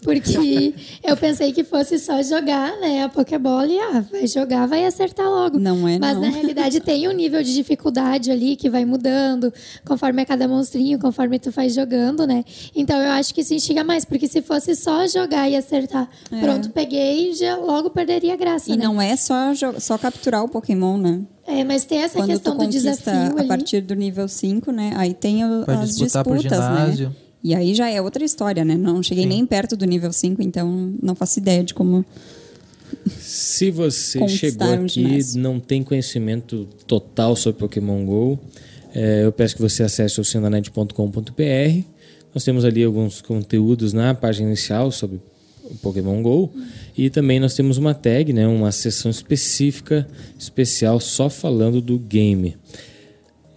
[0.02, 4.84] Porque eu pensei que fosse só jogar, né, a Pokébola e ah, vai jogar, vai
[4.84, 5.58] acertar logo.
[5.58, 6.22] Não é, Mas não.
[6.22, 9.52] na realidade tem um nível de dificuldade ali que vai mudando
[9.84, 12.44] conforme a cada monstrinho, conforme tu faz jogando, né?
[12.74, 16.40] Então eu acho que isso instiga mais, porque se fosse só jogar e acertar, é.
[16.40, 18.70] pronto, peguei, já logo perderia a graça.
[18.70, 18.84] E né?
[18.84, 21.22] não é só, só capturar o Pokémon, né?
[21.46, 23.38] É, mas tem essa Quando questão do desafio.
[23.38, 24.92] A partir do nível 5, né?
[24.96, 27.10] Aí tem o, as disputas, né?
[27.42, 28.76] E aí já é outra história, né?
[28.76, 29.30] Não cheguei Sim.
[29.30, 32.04] nem perto do nível 5, então não faço ideia de como.
[33.18, 38.38] Se você chegou aqui e não tem conhecimento total sobre Pokémon GO,
[38.94, 41.84] é, eu peço que você acesse o cindanet.com.br.
[42.34, 45.20] Nós temos ali alguns conteúdos na página inicial sobre
[45.82, 46.52] Pokémon GO.
[46.96, 52.56] E também nós temos uma tag, né, uma sessão específica, especial, só falando do game.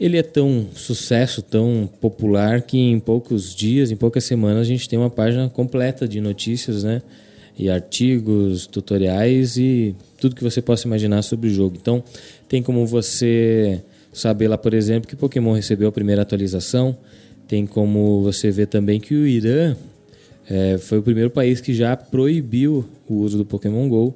[0.02, 4.90] Ele é tão sucesso, tão popular, que em poucos dias, em poucas semanas, a gente
[4.90, 7.04] tem uma página completa de notícias, né?
[7.56, 11.78] E artigos, tutoriais e tudo que você possa imaginar sobre o jogo.
[11.80, 12.04] Então,
[12.50, 16.98] tem como você saber lá, por exemplo, que Pokémon recebeu a primeira atualização.
[17.48, 19.76] Tem como você ver também que o Irã
[20.50, 24.16] é, foi o primeiro país que já proibiu o uso do Pokémon GO.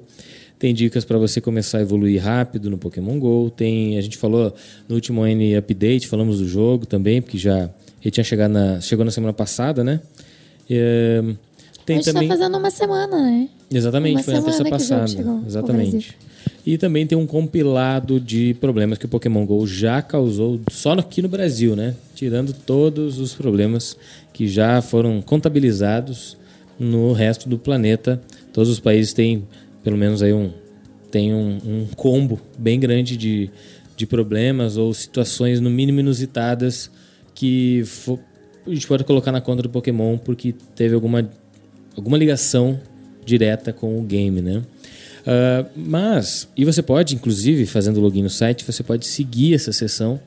[0.58, 3.50] Tem dicas para você começar a evoluir rápido no Pokémon GO.
[3.50, 4.54] Tem, a gente falou
[4.88, 7.68] no último N Update, falamos do jogo também, porque já
[8.02, 10.00] ele tinha chegado na, chegou na semana passada, né?
[10.70, 11.22] É,
[11.84, 12.28] tem a gente tá também...
[12.28, 13.48] tá fazendo uma semana, né?
[13.70, 15.42] Exatamente, uma foi na terça passada.
[15.46, 16.16] Exatamente.
[16.64, 21.20] E também tem um compilado de problemas que o Pokémon GO já causou só aqui
[21.22, 21.94] no Brasil, né?
[22.14, 23.96] Tirando todos os problemas
[24.32, 26.36] que já foram contabilizados
[26.78, 28.20] no resto do planeta.
[28.52, 29.44] Todos os países têm
[29.86, 30.52] pelo menos aí um
[31.12, 33.48] tem um, um combo bem grande de,
[33.96, 36.90] de problemas ou situações no mínimo inusitadas
[37.32, 37.84] que
[38.66, 41.30] a gente pode colocar na conta do Pokémon porque teve alguma,
[41.96, 42.80] alguma ligação
[43.24, 44.56] direta com o game, né?
[44.58, 50.20] Uh, mas, e você pode, inclusive, fazendo login no site, você pode seguir essa sessão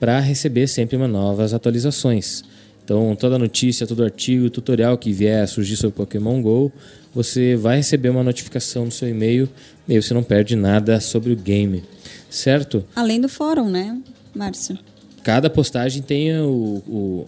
[0.00, 2.42] para receber sempre uma novas atualizações.
[2.82, 6.72] Então, toda notícia, todo artigo, tutorial que vier a surgir sobre Pokémon GO,
[7.16, 9.48] você vai receber uma notificação no seu e-mail
[9.88, 11.82] e você não perde nada sobre o game,
[12.28, 12.84] certo?
[12.94, 13.98] Além do fórum, né,
[14.34, 14.78] Márcio?
[15.22, 17.26] Cada postagem tem o, o,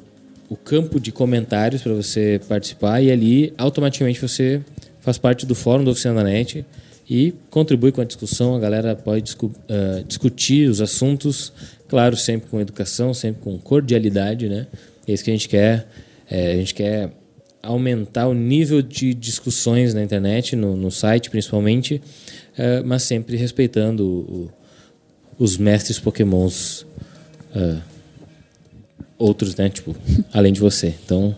[0.51, 4.61] o campo de comentários para você participar e ali automaticamente você
[5.01, 6.67] faz parte do fórum da Oficina da NET
[7.09, 8.55] e contribui com a discussão.
[8.55, 11.51] A galera pode discu uh, discutir os assuntos,
[11.89, 14.67] claro, sempre com educação, sempre com cordialidade, né?
[15.07, 15.89] É isso que a gente quer.
[16.31, 17.11] É, a gente quer
[17.63, 22.01] aumentar o nível de discussões na internet, no, no site principalmente,
[22.55, 24.51] uh, mas sempre respeitando o,
[25.39, 26.83] os mestres pokémons
[27.55, 27.81] uh,
[29.19, 29.69] outros, né?
[29.69, 29.95] Tipo,
[30.33, 30.95] além de você.
[31.05, 31.35] Então,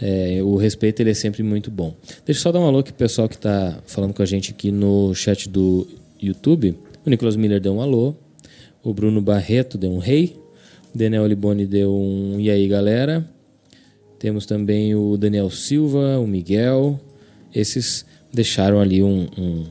[0.00, 1.94] é, o respeito ele é sempre muito bom.
[2.24, 4.50] Deixa eu só dar um alô aqui pro pessoal que está falando com a gente
[4.50, 5.86] aqui no chat do
[6.20, 6.76] YouTube.
[7.04, 8.14] O Nicolas Miller deu um alô.
[8.82, 10.36] O Bruno Barreto deu um rei.
[10.94, 13.24] Daniel Liboni deu um e aí galera.
[14.22, 17.00] Temos também o Daniel Silva, o Miguel.
[17.52, 19.64] Esses deixaram ali um, um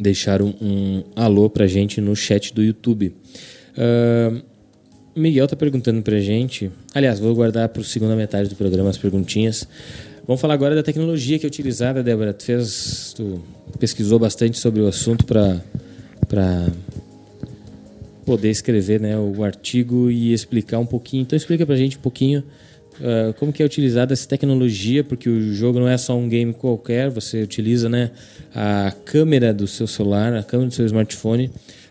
[0.00, 3.14] deixaram um alô pra gente no chat do YouTube.
[3.78, 4.42] Uh,
[5.14, 6.72] Miguel tá perguntando pra gente.
[6.92, 9.64] Aliás, vou guardar para a segunda metade do programa as perguntinhas.
[10.26, 12.34] Vamos falar agora da tecnologia que é utilizada, Débora.
[12.34, 13.40] Tu, fez, tu
[13.78, 16.66] pesquisou bastante sobre o assunto para
[18.26, 21.22] poder escrever né, o artigo e explicar um pouquinho.
[21.22, 22.42] Então explica para a gente um pouquinho
[23.00, 26.52] uh, como que é utilizada essa tecnologia, porque o jogo não é só um game
[26.52, 28.10] qualquer, você utiliza né,
[28.54, 31.50] a câmera do seu celular, a câmera do seu smartphone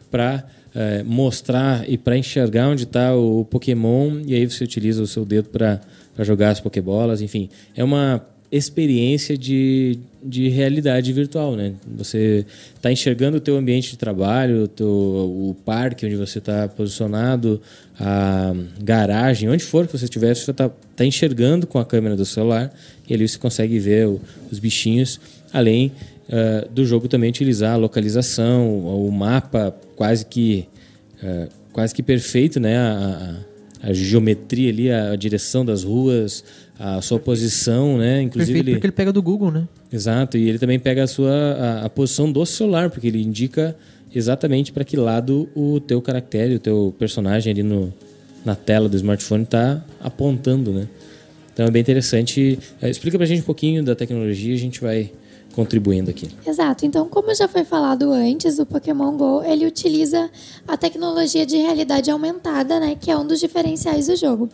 [0.09, 5.01] para uh, eh, mostrar e para enxergar onde está o Pokémon e aí você utiliza
[5.01, 5.81] o seu dedo para
[6.19, 7.49] jogar as Pokébolas, enfim.
[7.75, 11.73] É uma experiência de, de realidade virtual, né?
[11.95, 12.45] Você
[12.75, 17.61] está enxergando o teu ambiente de trabalho, o, teu, o parque onde você está posicionado,
[17.99, 22.25] a garagem, onde for que você estiver, você está tá enxergando com a câmera do
[22.25, 22.73] celular
[23.07, 25.19] e ali você consegue ver o, os bichinhos,
[25.51, 25.91] além
[26.29, 30.67] uh, do jogo também utilizar a localização, o mapa quase que
[31.21, 32.77] uh, quase que perfeito, né?
[32.77, 33.45] A,
[33.83, 36.43] a, a geometria ali, a, a direção das ruas,
[36.77, 38.21] a sua posição, né?
[38.21, 38.75] Inclusive Perfeito, ele...
[38.75, 39.67] porque ele pega do Google, né?
[39.91, 43.75] Exato, e ele também pega a sua a, a posição do celular, porque ele indica
[44.13, 47.93] exatamente para que lado o teu caractere, o teu personagem ali no,
[48.43, 50.87] na tela do smartphone está apontando, né?
[51.53, 52.57] Então é bem interessante.
[52.81, 55.11] É, explica para a gente um pouquinho da tecnologia, a gente vai
[55.53, 56.29] contribuindo aqui.
[56.45, 56.85] Exato.
[56.85, 60.29] Então, como já foi falado antes, o Pokémon Go ele utiliza
[60.67, 64.49] a tecnologia de realidade aumentada, né, que é um dos diferenciais do jogo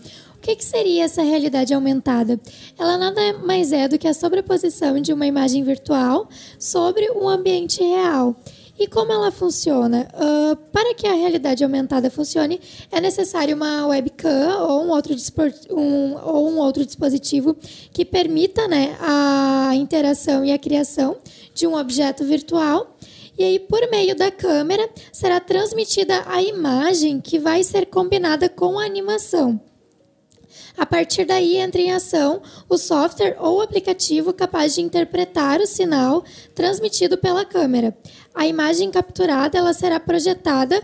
[0.46, 2.40] que, que seria essa realidade aumentada?
[2.78, 7.82] Ela nada mais é do que a sobreposição de uma imagem virtual sobre um ambiente
[7.84, 8.36] real.
[8.78, 10.08] E como ela funciona?
[10.14, 12.60] Uh, para que a realidade aumentada funcione,
[12.92, 15.16] é necessário uma webcam ou um outro,
[15.72, 17.56] um, ou um outro dispositivo
[17.94, 21.18] que permita né, a interação e a criação
[21.54, 22.98] de um objeto virtual.
[23.38, 28.78] E aí, por meio da câmera, será transmitida a imagem que vai ser combinada com
[28.78, 29.60] a animação.
[30.78, 36.24] A partir daí entra em ação o software ou aplicativo capaz de interpretar o sinal
[36.54, 37.96] transmitido pela câmera.
[38.36, 40.82] A imagem capturada ela será projetada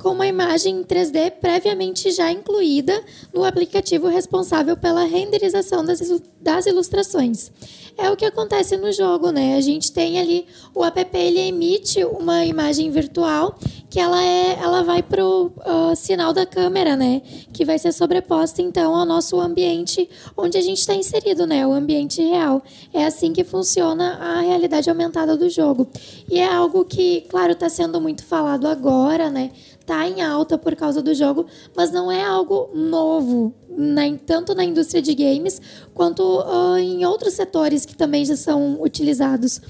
[0.00, 3.02] com uma imagem em 3D previamente já incluída
[3.34, 6.00] no aplicativo responsável pela renderização das,
[6.40, 7.50] das ilustrações.
[7.98, 9.56] É o que acontece no jogo, né?
[9.56, 13.58] A gente tem ali o app ele emite uma imagem virtual
[13.90, 17.20] que ela é, ela vai pro uh, sinal da câmera, né?
[17.52, 21.66] Que vai ser sobreposta então ao nosso ambiente onde a gente está inserido, né?
[21.66, 22.62] O ambiente real.
[22.94, 25.88] É assim que funciona a realidade aumentada do jogo.
[26.30, 29.39] E é algo que, claro, está sendo muito falado agora, né?
[29.86, 34.64] Tá em alta por causa do jogo, mas não é algo novo, na, tanto na
[34.64, 35.60] indústria de games
[35.94, 39.60] quanto uh, em outros setores que também já são utilizados.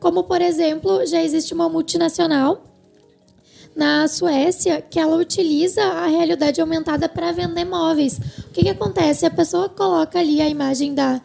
[0.00, 2.62] Como, por exemplo, já existe uma multinacional
[3.74, 8.18] na Suécia que ela utiliza a realidade aumentada para vender móveis.
[8.46, 9.26] O que, que acontece?
[9.26, 11.20] A pessoa coloca ali a imagem da,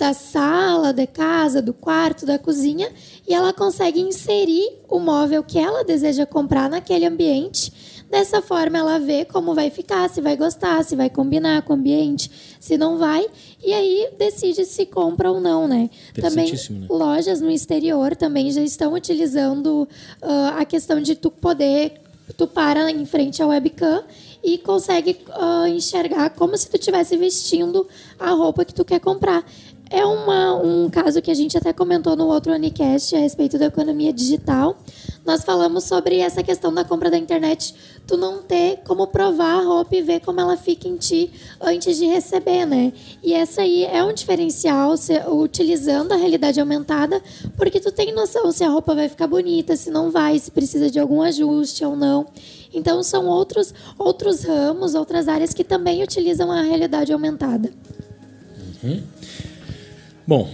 [0.00, 2.90] da sala, da casa, do quarto, da cozinha
[3.28, 7.70] e ela consegue inserir o móvel que ela deseja comprar naquele ambiente.
[8.08, 11.76] Dessa forma, ela vê como vai ficar, se vai gostar, se vai combinar com o
[11.76, 13.26] ambiente, se não vai,
[13.62, 15.90] e aí decide se compra ou não, né?
[16.18, 16.86] Também né?
[16.88, 19.86] lojas no exterior também já estão utilizando
[20.22, 22.00] uh, a questão de tu poder
[22.32, 24.04] tu para em frente à webcam
[24.42, 27.86] e consegue uh, enxergar como se tu estivesse vestindo
[28.18, 29.44] a roupa que tu quer comprar.
[29.92, 33.66] É uma, um caso que a gente até comentou no outro Unicast a respeito da
[33.66, 34.78] economia digital.
[35.26, 37.74] Nós falamos sobre essa questão da compra da internet,
[38.06, 41.96] tu não ter como provar a roupa e ver como ela fica em ti antes
[41.96, 42.92] de receber, né?
[43.20, 47.20] E essa aí é um diferencial se, utilizando a realidade aumentada,
[47.56, 50.88] porque tu tem noção se a roupa vai ficar bonita, se não vai, se precisa
[50.88, 52.28] de algum ajuste ou não.
[52.72, 57.72] Então são outros outros ramos, outras áreas que também utilizam a realidade aumentada.
[58.82, 59.02] Uhum.
[60.30, 60.48] Bom,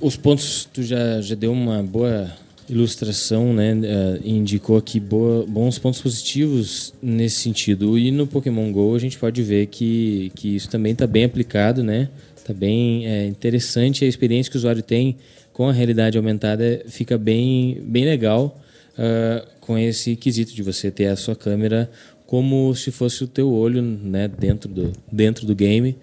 [0.00, 2.32] os pontos tu já, já deu uma boa
[2.66, 3.74] ilustração, né?
[3.74, 7.98] Uh, indicou aqui boa, bons pontos positivos nesse sentido.
[7.98, 11.84] E no Pokémon Go a gente pode ver que, que isso também está bem aplicado,
[11.84, 12.08] né?
[12.34, 15.18] Está bem é, interessante a experiência que o usuário tem
[15.52, 18.58] com a realidade aumentada fica bem, bem legal
[18.94, 21.90] uh, com esse quesito de você ter a sua câmera
[22.26, 25.98] como se fosse o teu olho né, dentro, do, dentro do game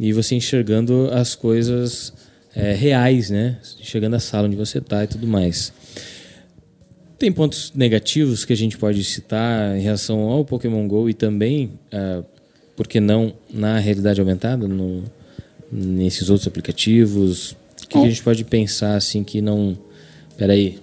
[0.00, 2.10] e você enxergando as coisas
[2.56, 3.58] é, reais, né?
[3.82, 5.74] Chegando à sala onde você está e tudo mais.
[7.18, 11.78] Tem pontos negativos que a gente pode citar em relação ao Pokémon GO e também,
[11.92, 12.24] uh,
[12.74, 15.04] por que não, na realidade aumentada, no,
[15.70, 17.52] nesses outros aplicativos?
[17.52, 18.00] O que, é.
[18.00, 19.76] que, a gente pode pensar assim que não.
[20.38, 20.78] Peraí,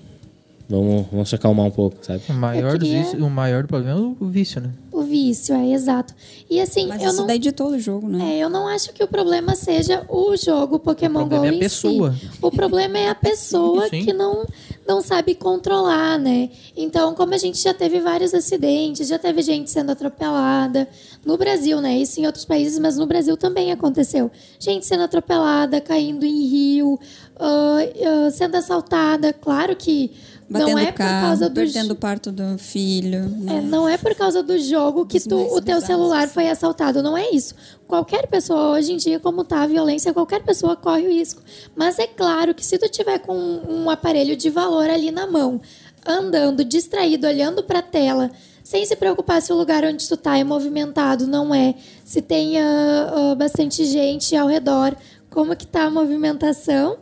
[0.70, 2.22] Vamos, vamos se acalmar um pouco, sabe?
[2.30, 3.02] O maior, queria...
[3.02, 4.70] vício, o maior do problema é o vício, né?
[4.92, 6.14] O vício, é exato.
[6.50, 7.28] E assim, Mas eu isso não.
[7.28, 8.34] daí de todo o jogo, né?
[8.34, 11.58] É, eu não acho que o problema seja o jogo Pokémon o Go é a
[11.58, 12.14] pessoa.
[12.14, 12.30] Si.
[12.42, 14.46] O problema é a pessoa que não,
[14.86, 16.50] não sabe controlar, né?
[16.76, 20.86] Então, como a gente já teve vários acidentes, já teve gente sendo atropelada.
[21.26, 21.98] No Brasil, né?
[21.98, 24.30] Isso em outros países, mas no Brasil também aconteceu.
[24.60, 27.00] Gente sendo atropelada, caindo em rio,
[27.40, 29.32] uh, uh, sendo assaltada.
[29.32, 30.12] Claro que
[30.50, 33.28] Batendo não é carro, por causa do perdendo o parto do filho.
[33.28, 33.58] Né?
[33.58, 37.04] É, não é por causa do jogo que tu, o teu celular foi assaltado.
[37.04, 37.54] Não é isso.
[37.86, 41.42] Qualquer pessoa, hoje em dia, como tá a violência, qualquer pessoa corre o risco.
[41.76, 45.60] Mas é claro que se tu tiver com um aparelho de valor ali na mão,
[46.06, 48.32] andando, distraído, olhando para a tela,
[48.64, 51.76] sem se preocupar se o lugar onde tu tá é movimentado, não é,
[52.06, 54.96] se tem uh, uh, bastante gente ao redor,
[55.30, 56.98] como que tá a movimentação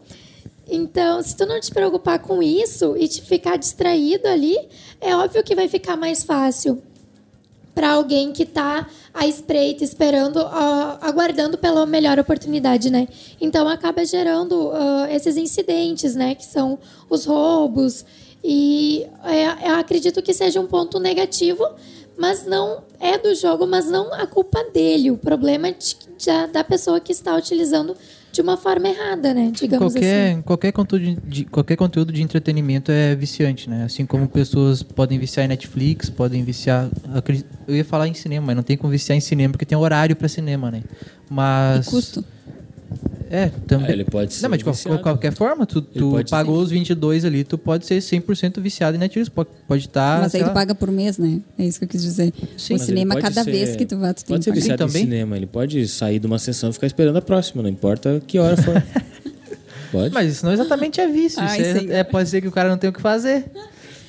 [0.68, 4.57] então, se tu não te preocupar com isso e te ficar distraído ali,
[4.99, 6.82] é óbvio que vai ficar mais fácil
[7.76, 10.39] para alguém que está à espreita, esperando,
[11.01, 13.05] aguardando pela melhor oportunidade, né?
[13.39, 14.72] Então acaba gerando
[15.11, 16.36] esses incidentes, né?
[16.36, 18.05] Que são os roubos.
[18.41, 21.68] E é, eu acredito que seja um ponto negativo,
[22.18, 25.11] mas não é do jogo, mas não a culpa dele.
[25.11, 27.95] O problema é de, de, da pessoa que está utilizando
[28.36, 29.49] de uma forma errada, né?
[29.53, 30.41] Digamos qualquer, assim.
[30.41, 33.86] Qualquer conteúdo, de, qualquer conteúdo de entretenimento é viciante, né?
[33.86, 36.89] Assim como pessoas podem viciar em Netflix, podem viciar.
[37.65, 40.15] Eu ia falar em cinema, mas não tem como viciar em cinema porque tem horário
[40.15, 40.83] para cinema, né?
[41.29, 41.88] Mas.
[41.88, 42.25] E custo.
[43.30, 43.89] É, também.
[43.89, 44.43] É, ele pode ser.
[44.43, 46.63] Não, mas de qualquer, qualquer forma, tu, tu pagou ser.
[46.63, 49.30] os 22 ali, tu pode ser 100% viciado em Netflix.
[49.30, 50.15] Pode, pode estar.
[50.15, 51.39] Tá, mas aí tu paga por mês, né?
[51.57, 52.34] É isso que eu quis dizer.
[52.57, 54.89] Sim, o cinema, cada ser, vez que tu vai, tu tem pode ser viciado em
[54.89, 55.36] cinema.
[55.36, 58.57] Ele pode sair de uma sessão e ficar esperando a próxima, não importa que hora
[58.57, 58.84] for.
[59.91, 60.13] pode.
[60.13, 61.39] Mas isso não exatamente é vício.
[61.41, 63.45] Ah, isso é, é, pode ser que o cara não tenha o que fazer.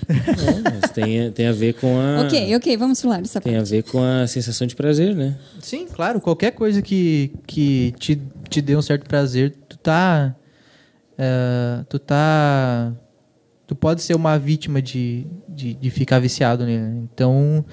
[0.09, 2.22] Não, mas tem, tem a ver com a.
[2.22, 3.66] Ok, ok, vamos falar dessa Tem parte.
[3.66, 5.36] a ver com a sensação de prazer, né?
[5.61, 6.20] Sim, claro.
[6.20, 10.34] Qualquer coisa que, que te, te dê um certo prazer, tu tá.
[11.12, 12.92] Uh, tu tá.
[13.66, 16.82] Tu pode ser uma vítima de, de, de ficar viciado nele.
[16.82, 17.02] Né?
[17.12, 17.64] Então,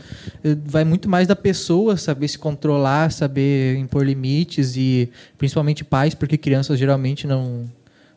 [0.43, 6.15] eh, vai muito mais da pessoa saber se controlar, saber impor limites e principalmente pais,
[6.15, 7.69] porque crianças geralmente não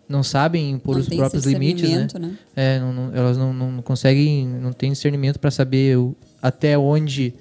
[0.08, 2.06] não sabem impor não os próprios limites, né?
[2.20, 2.38] né?
[2.54, 7.34] É, não, não, elas não, não conseguem, não têm discernimento para saber o, até onde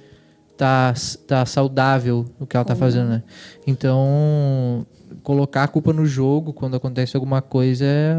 [0.58, 0.94] tá,
[1.28, 3.24] tá saudável o que ela está fazendo, né?
[3.68, 4.86] Então,
[5.24, 8.18] colocar a culpa no jogo quando acontece alguma coisa é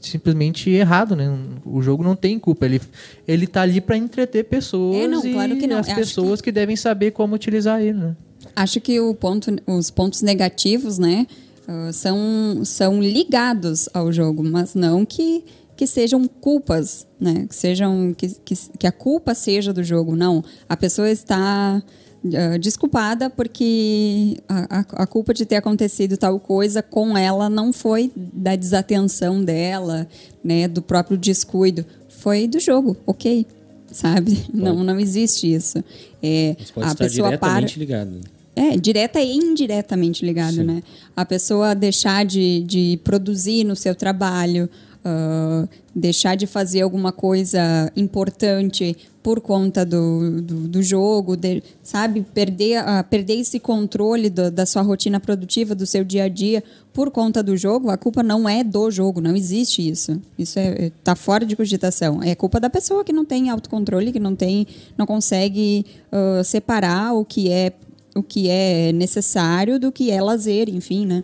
[0.00, 1.28] simplesmente errado, né?
[1.64, 2.80] O jogo não tem culpa, ele
[3.26, 5.78] ele tá ali para entreter pessoas é, não, claro que não.
[5.78, 6.46] as pessoas que...
[6.46, 6.52] que...
[6.52, 8.16] devem saber como utilizar ele, né?
[8.54, 11.26] Acho que o ponto, os pontos negativos, né?
[11.68, 15.42] Uh, são, são ligados ao jogo, mas não que,
[15.76, 17.44] que sejam culpas, né?
[17.48, 20.44] Que, sejam, que, que, que a culpa seja do jogo, não.
[20.68, 21.82] A pessoa está
[22.24, 27.72] uh, desculpada porque a, a, a, culpa de ter acontecido tal coisa com ela não
[27.72, 30.06] foi da desatenção dela,
[30.44, 30.68] né?
[30.68, 31.84] Do próprio descuido.
[32.08, 33.44] Foi do jogo, ok.
[33.90, 34.46] Sabe?
[34.54, 35.82] Não, não existe isso.
[36.22, 37.66] É, pode a pessoa para...
[37.66, 38.35] ligado.
[38.58, 40.64] É, direta e indiretamente ligado, Sim.
[40.64, 40.82] né?
[41.14, 44.66] A pessoa deixar de, de produzir no seu trabalho,
[45.06, 52.24] uh, deixar de fazer alguma coisa importante por conta do, do, do jogo, de, sabe?
[52.32, 56.62] Perder, uh, perder esse controle do, da sua rotina produtiva, do seu dia a dia
[56.92, 60.18] por conta do jogo, a culpa não é do jogo, não existe isso.
[60.38, 62.22] Isso é, tá fora de cogitação.
[62.22, 67.12] É culpa da pessoa que não tem autocontrole, que não tem, não consegue uh, separar
[67.12, 67.72] o que é
[68.16, 71.22] o que é necessário do que é lazer, enfim, né?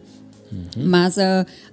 [0.53, 0.87] Uhum.
[0.87, 1.21] Mas, uh,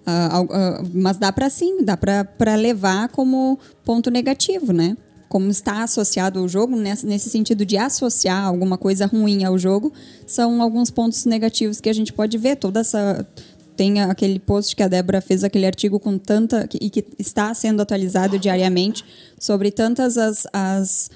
[0.07, 4.95] uh, uh, mas dá para sim, dá para levar como ponto negativo, né?
[5.27, 9.93] Como está associado ao jogo, nesse, sentido de associar alguma coisa ruim ao jogo,
[10.25, 12.55] são alguns pontos negativos que a gente pode ver.
[12.55, 13.27] Toda essa.
[13.75, 16.67] Tem aquele post que a Débora fez, aquele artigo com tanta.
[16.81, 19.05] e que está sendo atualizado diariamente
[19.39, 21.09] sobre tantas as, as,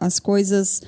[0.00, 0.82] as coisas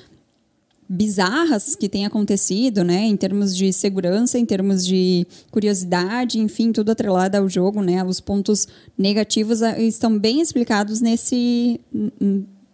[0.89, 6.91] bizarras que têm acontecido, né, em termos de segurança, em termos de curiosidade, enfim, tudo
[6.91, 8.67] atrelado ao jogo, né, os pontos
[8.97, 11.79] negativos ah, estão bem explicados nesse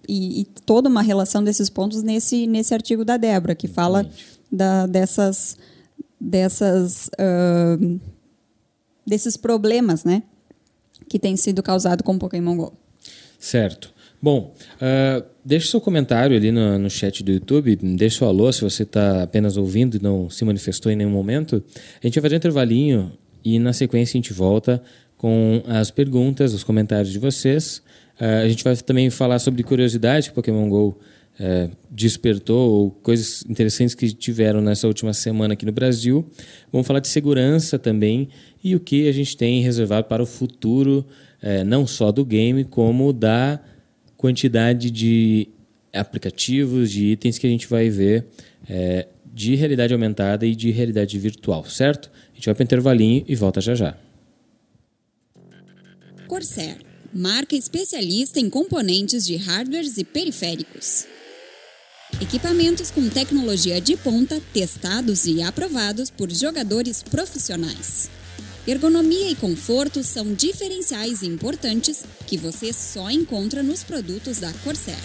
[0.07, 4.07] e, e toda uma relação desses pontos nesse nesse artigo da Débora que fala
[4.51, 5.57] da, dessas
[6.19, 7.99] dessas uh,
[9.05, 10.23] desses problemas, né,
[11.09, 12.73] que têm sido causados com Pokémon Go.
[13.39, 13.92] Certo.
[14.23, 18.61] Bom, uh, deixe seu comentário ali no, no chat do YouTube, deixe seu alô se
[18.61, 21.61] você está apenas ouvindo e não se manifestou em nenhum momento.
[22.01, 23.11] A gente vai fazer um intervalinho
[23.43, 24.81] e na sequência a gente volta
[25.17, 27.83] com as perguntas, os comentários de vocês.
[28.17, 30.97] Uh, a gente vai também falar sobre curiosidades que Pokémon GO
[31.37, 36.25] é, despertou ou coisas interessantes que tiveram nessa última semana aqui no Brasil.
[36.71, 38.29] Vamos falar de segurança também
[38.63, 41.05] e o que a gente tem reservado para o futuro,
[41.41, 43.59] é, não só do game, como da
[44.23, 45.49] quantidade de
[45.91, 48.25] aplicativos, de itens que a gente vai ver
[48.69, 52.09] é, de realidade aumentada e de realidade virtual, certo?
[52.31, 53.97] A gente vai para o intervalinho e volta já já.
[56.25, 56.77] Corsair,
[57.13, 61.05] marca especialista em componentes de hardwares e periféricos.
[62.21, 68.09] Equipamentos com tecnologia de ponta, testados e aprovados por jogadores profissionais.
[68.65, 75.03] Ergonomia e conforto são diferenciais importantes que você só encontra nos produtos da Corsair.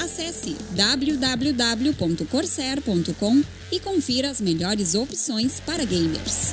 [0.00, 6.52] Acesse www.corsair.com e confira as melhores opções para gamers.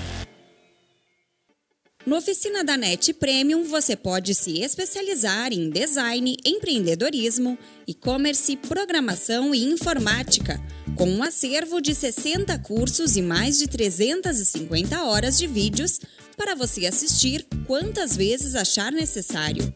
[2.10, 7.56] No Oficina da NET Premium, você pode se especializar em design, empreendedorismo,
[7.86, 10.60] e-commerce, programação e informática,
[10.96, 16.00] com um acervo de 60 cursos e mais de 350 horas de vídeos
[16.36, 19.72] para você assistir quantas vezes achar necessário.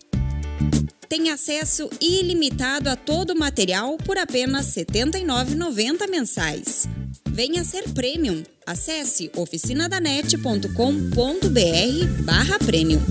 [1.07, 6.89] Tem acesso ilimitado a todo o material por apenas R$ 79,90 mensais.
[7.29, 13.01] Venha ser Premium Acesse oficinadanet.com.br barra premium.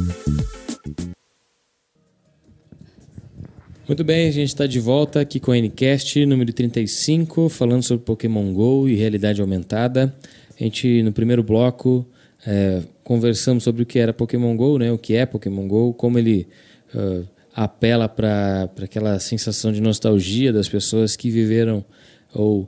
[3.86, 8.02] Muito bem, a gente está de volta aqui com o Ncast número 35, falando sobre
[8.02, 10.14] Pokémon GO e realidade aumentada.
[10.58, 12.06] A gente, no primeiro bloco,
[12.46, 16.18] é, conversamos sobre o que era Pokémon GO, né, o que é Pokémon GO, como
[16.18, 16.48] ele
[16.94, 21.84] uh, apela para aquela sensação de nostalgia das pessoas que viveram
[22.32, 22.66] ou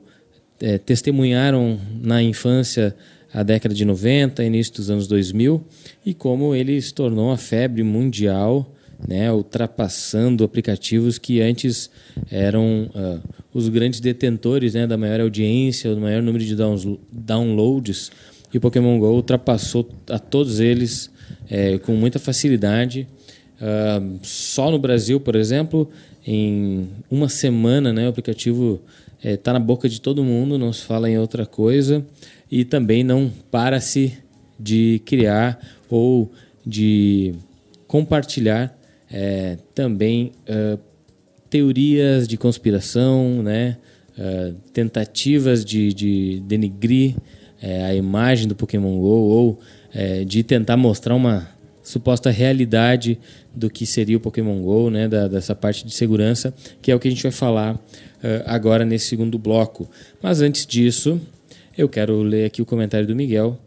[0.61, 2.95] é, testemunharam na infância
[3.33, 5.65] a década de 90, início dos anos 2000,
[6.07, 8.73] e como ele se tornou uma febre mundial,
[9.09, 11.91] né, ultrapassando aplicativos que antes
[12.31, 13.21] eram uh,
[13.53, 16.57] os grandes detentores né, da maior audiência, do maior número de
[17.11, 18.13] downloads,
[18.53, 21.11] e o Pokémon GO ultrapassou a todos eles
[21.51, 23.09] é, com muita facilidade.
[23.57, 25.91] Uh, só no Brasil, por exemplo,
[26.25, 28.81] em uma semana, né, o aplicativo
[29.25, 32.05] está é, tá na boca de todo mundo, não se fala em outra coisa
[32.51, 34.19] e também não para-se
[34.61, 35.59] de criar
[35.89, 36.31] ou
[36.65, 37.35] de
[37.87, 38.77] compartilhar
[39.11, 40.79] é, também uh,
[41.49, 43.77] teorias de conspiração, né?
[44.17, 47.17] Uh, tentativas de, de denigrir
[47.61, 49.61] é, a imagem do Pokémon Go ou
[49.93, 51.49] é, de tentar mostrar uma
[51.83, 53.19] suposta realidade
[53.55, 55.09] do que seria o Pokémon Go, né?
[55.09, 57.81] Da, dessa parte de segurança, que é o que a gente vai falar
[58.47, 59.89] agora nesse segundo bloco.
[60.23, 61.21] Mas antes disso,
[61.77, 63.59] eu quero ler aqui o comentário do Miguel.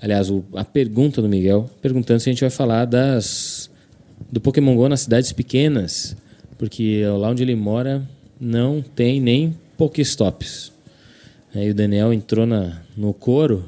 [0.00, 3.70] Aliás, a pergunta do Miguel, perguntando se a gente vai falar das
[4.30, 6.16] do Pokémon Go nas cidades pequenas,
[6.56, 8.06] porque lá onde ele mora
[8.40, 10.72] não tem nem Pokéstops.
[11.54, 13.64] Aí o Daniel entrou na, no coro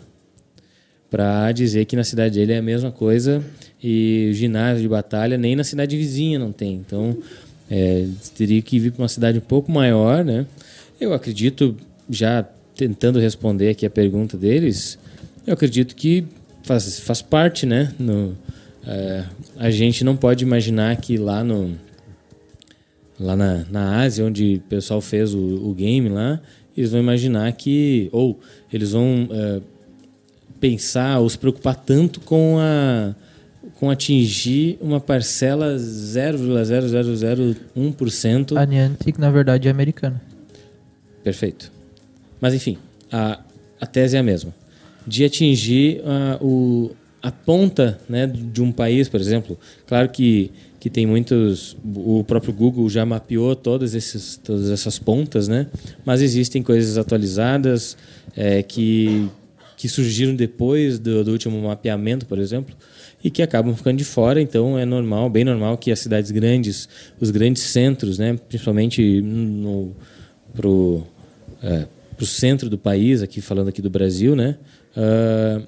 [1.11, 3.43] para dizer que na cidade dele é a mesma coisa
[3.82, 6.74] e ginásio de batalha nem na cidade vizinha não tem.
[6.74, 7.16] Então,
[7.70, 8.06] é,
[8.36, 10.44] teria que vir para uma cidade um pouco maior, né?
[11.00, 11.76] Eu acredito,
[12.08, 12.44] já
[12.74, 14.98] tentando responder aqui a pergunta deles,
[15.46, 16.26] eu acredito que
[16.64, 17.94] faz, faz parte, né?
[17.98, 18.36] No,
[18.86, 19.24] é,
[19.56, 21.76] a gente não pode imaginar que lá no
[23.18, 26.40] lá na, na Ásia, onde o pessoal fez o, o game lá,
[26.76, 28.40] eles vão imaginar que ou
[28.72, 29.60] eles vão é,
[30.58, 33.14] pensar ou se preocupar tanto com a
[33.81, 38.59] com atingir uma parcela 0,0001%.
[38.59, 40.20] A Niantic, na verdade, é americana.
[41.24, 41.72] Perfeito.
[42.39, 42.76] Mas, enfim,
[43.11, 43.41] a,
[43.81, 44.55] a tese é a mesma.
[45.07, 49.59] De atingir a, o, a ponta né, de um país, por exemplo.
[49.87, 51.74] Claro que, que tem muitos...
[51.83, 55.66] O próprio Google já mapeou todas, esses, todas essas pontas, né?
[56.05, 57.97] Mas existem coisas atualizadas
[58.37, 59.26] é, que,
[59.78, 62.76] que surgiram depois do, do último mapeamento, por exemplo
[63.22, 64.40] e que acabam ficando de fora.
[64.40, 66.88] Então é normal, bem normal que as cidades grandes,
[67.20, 69.94] os grandes centros, né, principalmente no
[70.54, 71.02] pro
[71.62, 74.58] é, pro centro do país, aqui falando aqui do Brasil, né,
[74.94, 75.66] uh,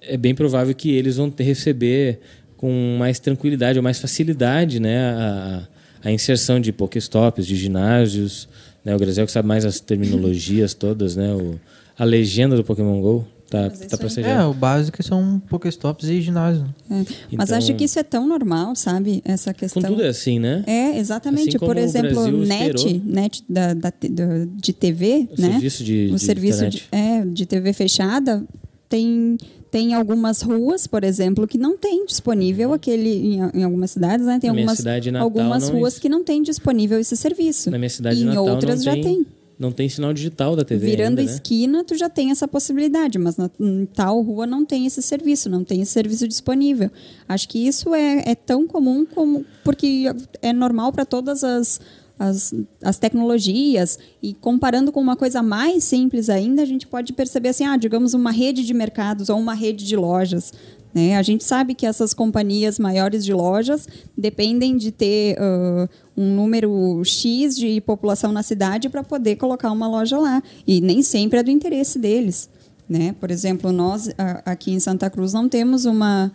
[0.00, 2.18] é bem provável que eles vão receber
[2.56, 5.68] com mais tranquilidade ou mais facilidade, né, a,
[6.04, 8.48] a inserção de Pokéstops, de ginásios,
[8.82, 11.60] né, o Grazel que sabe mais as terminologias todas, né, o,
[11.98, 13.26] a legenda do Pokémon Go.
[13.48, 16.64] Tá, tá pra ser É, o básico são Pokéstops e ginásio.
[16.90, 16.94] É.
[16.94, 19.22] Mas Então- acho que isso é tão normal, sabe?
[19.24, 19.82] Essa Com questão.
[19.82, 20.64] tudo é assim, né?
[20.66, 21.56] É, exatamente.
[21.56, 23.00] Assim Por exemplo, net, esperou.
[23.04, 25.50] net da, da, do- de TV, O né?
[25.52, 28.42] serviço de- o de serviço de, é, de TV fechada
[28.88, 29.36] tem
[29.68, 34.38] tem algumas ruas, por exemplo, que não tem disponível aquele em, em algumas cidades, né?
[34.40, 36.00] Tem algumas cidade natal, algumas não ruas isso.
[36.02, 37.70] que não tem disponível esse serviço.
[37.70, 39.26] Na minha cidade e em natal outras não já tem, tem.
[39.58, 41.30] Não tem sinal digital da TV Virando ainda, a né?
[41.30, 45.48] esquina, tu já tem essa possibilidade, mas na, em tal rua não tem esse serviço,
[45.48, 46.90] não tem esse serviço disponível.
[47.26, 49.46] Acho que isso é, é tão comum como.
[49.64, 50.04] porque
[50.42, 51.80] é normal para todas as,
[52.18, 53.98] as, as tecnologias.
[54.22, 58.14] E comparando com uma coisa mais simples ainda, a gente pode perceber assim, ah, digamos,
[58.14, 60.52] uma rede de mercados ou uma rede de lojas.
[60.96, 61.14] Né?
[61.14, 63.86] A gente sabe que essas companhias maiores de lojas
[64.16, 65.86] dependem de ter ah,
[66.16, 70.42] um número X de população na cidade para poder colocar uma loja lá.
[70.66, 72.48] E nem sempre é do interesse deles.
[72.88, 73.14] Né?
[73.20, 74.08] Por exemplo, nós
[74.46, 76.32] aqui em Santa Cruz não temos uma,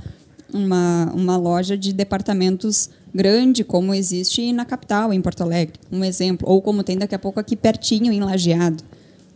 [0.53, 5.74] uma, uma loja de departamentos grande como existe na capital, em Porto Alegre.
[5.91, 6.47] Um exemplo.
[6.47, 8.84] Ou como tem daqui a pouco aqui pertinho, em Lajeado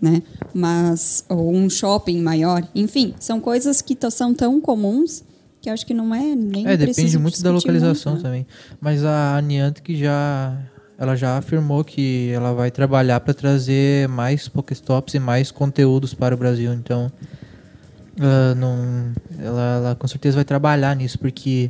[0.01, 0.21] né?
[0.53, 5.23] Mas ou um shopping maior, enfim, são coisas que são tão comuns
[5.61, 8.29] que acho que não é nem É, depende muito da localização muito, né?
[8.29, 8.47] também.
[8.79, 10.55] Mas a Niantic já
[10.97, 16.33] ela já afirmou que ela vai trabalhar para trazer mais Pokéstops e mais conteúdos para
[16.33, 16.73] o Brasil.
[16.73, 17.11] Então,
[18.17, 21.69] ela, não, ela, ela com certeza vai trabalhar nisso, porque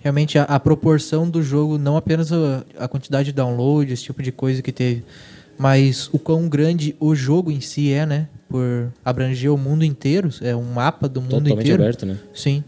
[0.00, 4.22] realmente a, a proporção do jogo, não apenas a, a quantidade de download, esse tipo
[4.22, 5.04] de coisa que teve,
[5.58, 8.28] mas o quão grande o jogo em si é, né?
[8.48, 11.82] Por abranger o mundo inteiro, é um mapa do mundo Totalmente inteiro.
[11.82, 12.16] aberto, né?
[12.34, 12.62] Sim.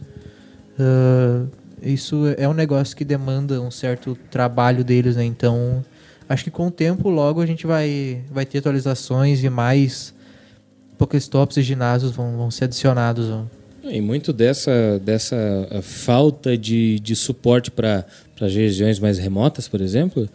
[0.78, 1.44] Ah,
[1.82, 5.24] isso é um negócio que demanda um certo trabalho deles, né?
[5.24, 5.84] Então,
[6.28, 10.14] acho que com o tempo, logo a gente vai, vai ter atualizações e mais
[10.96, 13.30] Pokéstops e ginásios vão, vão ser adicionados.
[13.30, 13.44] ó.
[13.84, 15.36] E muito dessa, dessa
[15.70, 18.04] eh, falta de, de suporte para
[18.40, 20.28] as regiões mais remotas, por exemplo,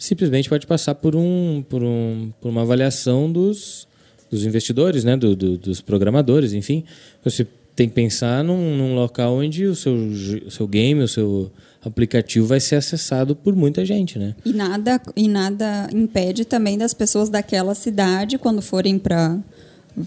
[0.00, 3.86] simplesmente pode passar por, um, por, um, por uma avaliação dos,
[4.30, 5.16] dos investidores, né?
[5.16, 6.82] Do, do- dos programadores, enfim.
[7.22, 7.46] Você
[7.76, 11.50] tem que pensar num, num local onde o seu, o seu game, o seu
[11.82, 14.34] aplicativo vai ser acessado por muita gente, né?
[14.44, 19.38] E nada, e nada impede também das pessoas daquela cidade, quando forem para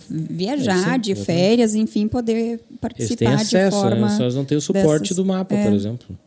[0.10, 4.08] viajar É, de férias, enfim, poder Eles participar têm acesso, de forma.
[4.10, 4.18] né?
[4.22, 5.64] Eles não têm o suporte dessas- do mapa, é.
[5.66, 6.18] por exemplo.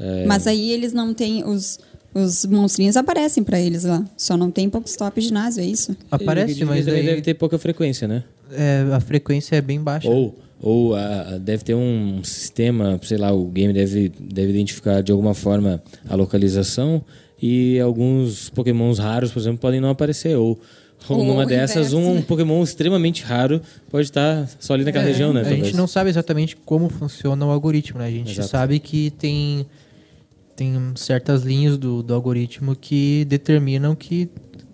[0.00, 1.78] É, Mas aí eles não têm os
[2.14, 4.04] os monstrinhos aparecem para eles lá.
[4.16, 5.96] Só não tem Pokestop ginásio, é isso?
[6.10, 8.24] Aparece, ele mas também aí, deve ter pouca frequência, né?
[8.52, 10.08] é, a frequência é bem baixa.
[10.08, 15.10] Ou, ou a- deve ter um sistema, sei lá, o game deve, deve identificar de
[15.10, 17.02] alguma forma a localização
[17.40, 20.36] e alguns pokémons raros, por exemplo, podem não aparecer.
[20.36, 20.60] Ou,
[21.08, 22.26] ou numa dessas, um, inverso.
[22.26, 23.60] pokémon extremamente raro
[23.90, 25.40] pode estar só ali naquela É, região, né?
[25.40, 25.66] A talvez.
[25.66, 28.06] gente não sabe exatamente como funciona o algoritmo, né?
[28.06, 28.48] A gente Exato.
[28.50, 29.66] sabe que tem,
[30.54, 34.30] tem certas linhas do, do algoritmo que determinam que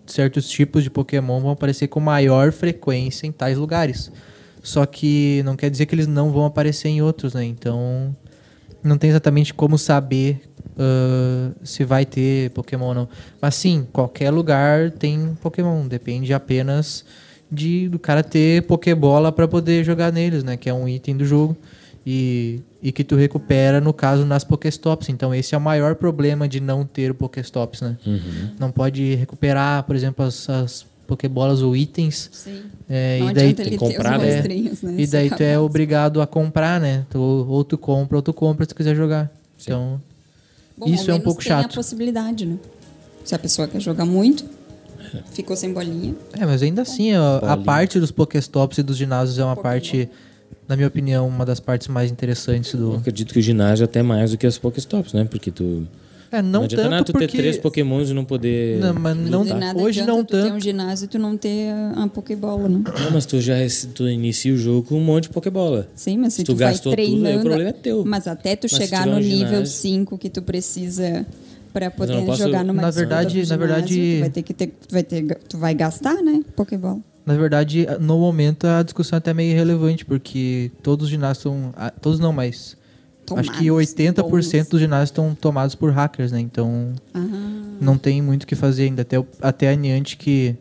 [0.07, 4.11] certos tipos de Pokémon vão aparecer com maior frequência em tais lugares.
[4.62, 7.45] Só que não quer dizer que eles não vão aparecer em outros, né?
[7.45, 8.14] Então
[8.83, 10.41] não tem exatamente como saber
[10.79, 13.09] ah, se vai ter Pokémon ou não.
[13.41, 15.87] Mas sim, qualquer lugar tem Pokémon.
[15.87, 17.05] Depende apenas
[17.51, 20.57] de do cara ter Pokébola para poder jogar neles, né?
[20.57, 21.57] Que é um item do jogo.
[22.11, 25.11] E, e que tu recupera, no caso, nas Pokéstops.
[25.11, 27.98] Então esse é o maior problema de não ter o Pokéstops, né?
[28.06, 28.50] Uhum.
[28.59, 32.30] Não pode recuperar, por exemplo, as, as Pokébolas ou itens.
[32.32, 32.62] Sim.
[32.88, 34.42] É, não e daí ter comprar, os né?
[34.82, 34.94] né?
[34.96, 37.04] e daí tu é obrigado a comprar, né?
[37.11, 39.30] Tu, ou tu compra ou tu compra se tu quiser jogar.
[39.61, 40.00] Então,
[40.78, 41.74] Bom, isso é um pouco tem a chato.
[41.74, 42.56] possibilidade, né?
[43.22, 44.46] Se a pessoa quer jogar muito,
[45.32, 46.14] ficou sem bolinha.
[46.32, 49.74] É, mas ainda assim, a, a parte dos Pokéstops e dos ginásios é uma Pokémon.
[49.74, 50.09] parte,
[50.69, 52.97] na minha opinião, uma das partes mais interessantes Eu do.
[52.97, 55.25] acredito que o ginásio é até mais do que as Pokéstops, né?
[55.25, 55.87] Porque tu.
[56.31, 57.27] É, Não, não, adianta tanto nada tu porque.
[57.27, 58.79] ter três Pokémons e não poder.
[58.81, 60.55] Não, mas não- nada Hoje não tu ter tanto.
[60.57, 62.83] um ginásio e tu não ter a, a Pokébola, né?
[63.03, 63.55] Não, mas tu já
[63.95, 65.89] tu inicia o jogo com um monte de Pokébola.
[65.95, 67.45] Sim, mas se Se tu tu, vai gastou tudo, aí o treinando...
[67.45, 68.05] problema é teu.
[68.05, 71.25] Mas até tu Mas chegar no um nível ginásio- 5 que tu precisa
[71.73, 74.66] para eu poder posso- jogar numa Na verdade- na verdade- Tu vai ter que ter...
[74.66, 76.43] Tu vai, ter, tu vai gastar, né?
[76.55, 76.99] Pokébola.
[77.29, 81.72] Na verdade, no momento a discussão é até meio irrelevante, porque todos os ginásios estão.
[81.76, 82.76] ah, Todos não, mas.
[83.37, 84.68] acho que Tomados, 80% bons.
[84.68, 86.41] dos ginásios estão tomados por hackers, né?
[86.41, 86.93] Então.
[87.12, 87.20] Ah,
[87.81, 89.03] não tem muito o que fazer ainda.
[89.03, 90.57] Até, o- até a Niantic que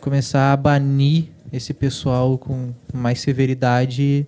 [0.00, 4.26] começar a banir esse pessoal com mais severidade,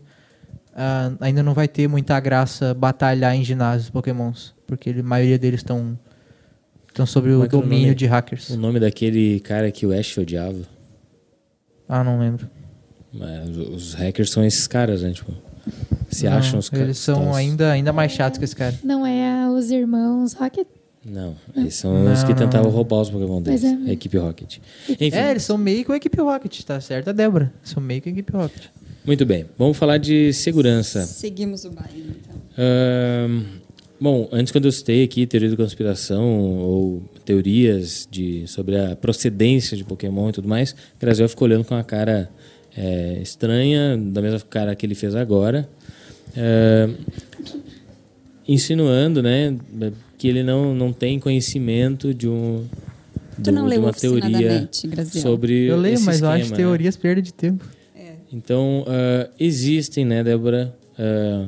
[0.76, 4.54] ah, ainda não vai ter muita graça batalhar em ginásios pokémons.
[4.66, 5.98] Porque a maioria deles estão
[6.88, 7.94] estão sobre Como o é é o domínio nome?
[7.94, 8.50] de hackers.
[8.50, 10.60] O nome daquele cara que o Ash odiava.
[11.88, 12.48] Ah, não lembro.
[13.12, 15.12] Mas os hackers são esses caras, né?
[15.12, 15.32] Tipo,
[16.08, 16.86] se Não, acham os caras.
[16.86, 18.74] Eles são ainda, ainda mais chatos que esse cara.
[18.82, 20.66] Não é os irmãos Rocket?
[21.04, 22.36] Não, eles são os que Não.
[22.36, 23.64] tentavam roubar os Pokémon deles.
[23.64, 23.68] É.
[23.68, 24.58] A equipe Rocket.
[24.88, 27.52] Enfim, É, eles são meio com a equipe Rocket, tá certo, a Débora?
[27.64, 28.64] São meio com a equipe Rocket.
[29.04, 29.44] muito bem.
[29.58, 31.04] Vamos falar de segurança.
[31.04, 32.40] Seguimos o baile, então.
[32.56, 33.42] Ahn,
[34.02, 36.24] bom, antes quando eu citei aqui teoria da conspiração
[36.58, 41.74] ou teorias de, sobre a procedência de Pokémon e tudo mais, Graziel ficou olhando com
[41.74, 42.28] uma cara
[42.76, 45.68] é, estranha, da mesma cara que ele fez agora,
[46.36, 46.94] Ahn,
[48.48, 49.56] insinuando, né,
[50.18, 52.66] que ele não, não tem conhecimento de um
[53.36, 54.68] Tu do- não de leu uma teoria
[55.10, 56.64] sobre Eu leio, esse mas eu acho esquema, né?
[56.64, 57.64] teorias perda de tempo.
[58.32, 60.74] Então, ah, existem, né, Débora?
[60.98, 61.46] ah,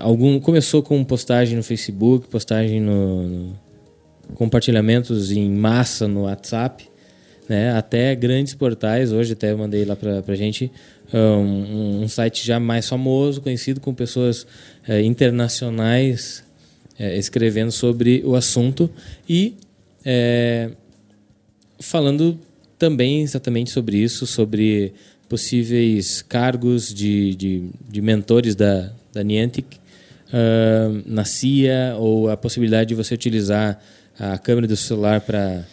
[0.00, 3.58] algum, começou com postagem no Facebook, postagem no, no-
[4.34, 6.88] compartilhamentos em massa no WhatsApp,
[7.48, 7.72] né?
[7.72, 9.12] Até grandes portais.
[9.12, 10.70] Hoje até eu mandei lá pra, pra gente
[11.12, 14.46] ah, um, um site já mais famoso, conhecido com pessoas
[14.86, 16.44] eh, internacionais
[16.98, 18.88] eh, escrevendo sobre o assunto
[19.28, 19.54] e
[20.04, 20.70] eh,
[21.80, 22.38] falando
[22.78, 24.92] também exatamente sobre isso, sobre
[25.32, 29.80] possíveis cargos de, de, de mentores da, da Niantic
[30.30, 33.80] ah, na CIA ou a possibilidade de você utilizar
[34.18, 35.64] a câmera do celular para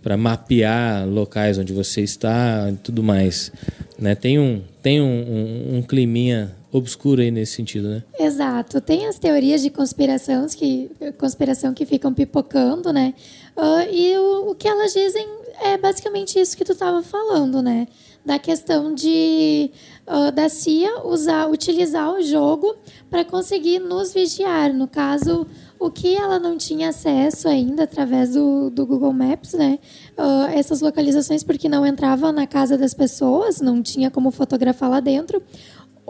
[0.00, 3.52] para mapear locais onde você está e tudo mais.
[3.98, 4.14] Né?
[4.14, 8.02] Tem, um, tem um, um, um climinha obscuro aí nesse sentido, né?
[8.18, 8.80] Exato.
[8.80, 13.12] Tem as teorias de conspiração que, conspiração que ficam pipocando, né?
[13.54, 15.26] Ah, e o, o que elas dizem
[15.62, 17.86] é basicamente isso que tu estava falando, né?
[18.24, 19.70] Da questão de
[20.06, 22.76] ah, da CIA usar, utilizar o jogo
[23.08, 24.74] para conseguir nos vigiar.
[24.74, 25.46] No caso,
[25.78, 29.78] o que ela não tinha acesso ainda através do, do Google Maps, né?
[30.18, 35.00] Ah, essas localizações porque não entrava na casa das pessoas, não tinha como fotografar lá
[35.00, 35.42] dentro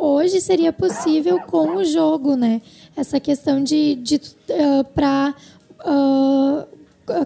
[0.01, 2.63] hoje seria possível com o jogo, né?
[2.97, 4.19] Essa questão de, de
[4.95, 5.35] para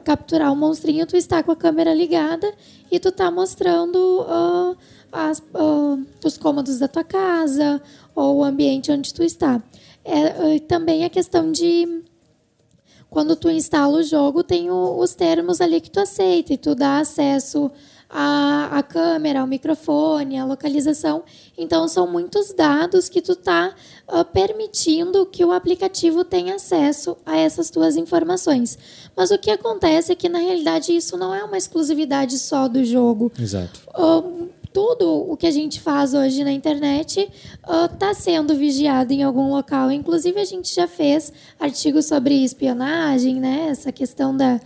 [0.04, 2.52] capturar o monstrinho, tu está com a câmera ligada
[2.90, 4.74] e tu tá mostrando ah,
[5.12, 7.80] as, ah, os cômodos da tua casa
[8.14, 9.62] ou o ambiente onde tu está.
[10.04, 12.02] É, ah, também a questão de
[13.08, 16.74] quando tu instala o jogo, tem o- os termos ali que tu aceita e tu
[16.74, 17.70] dá acesso
[18.08, 21.22] à, à câmera, ao microfone, à localização.
[21.56, 23.74] Então, são muitos dados que tu tá
[24.06, 28.78] ah, permitindo que o aplicativo tenha acesso a essas tuas informações.
[29.16, 32.84] Mas o que acontece é que, na realidade, isso não é uma exclusividade só do
[32.84, 33.80] jogo Exato.
[33.94, 37.30] ahn, tudo o que a gente faz hoje na internet
[37.92, 39.90] está sendo vigiado em algum local.
[39.92, 43.68] Inclusive, a gente já fez artigos sobre espionagem, né?
[43.70, 44.60] essa questão da,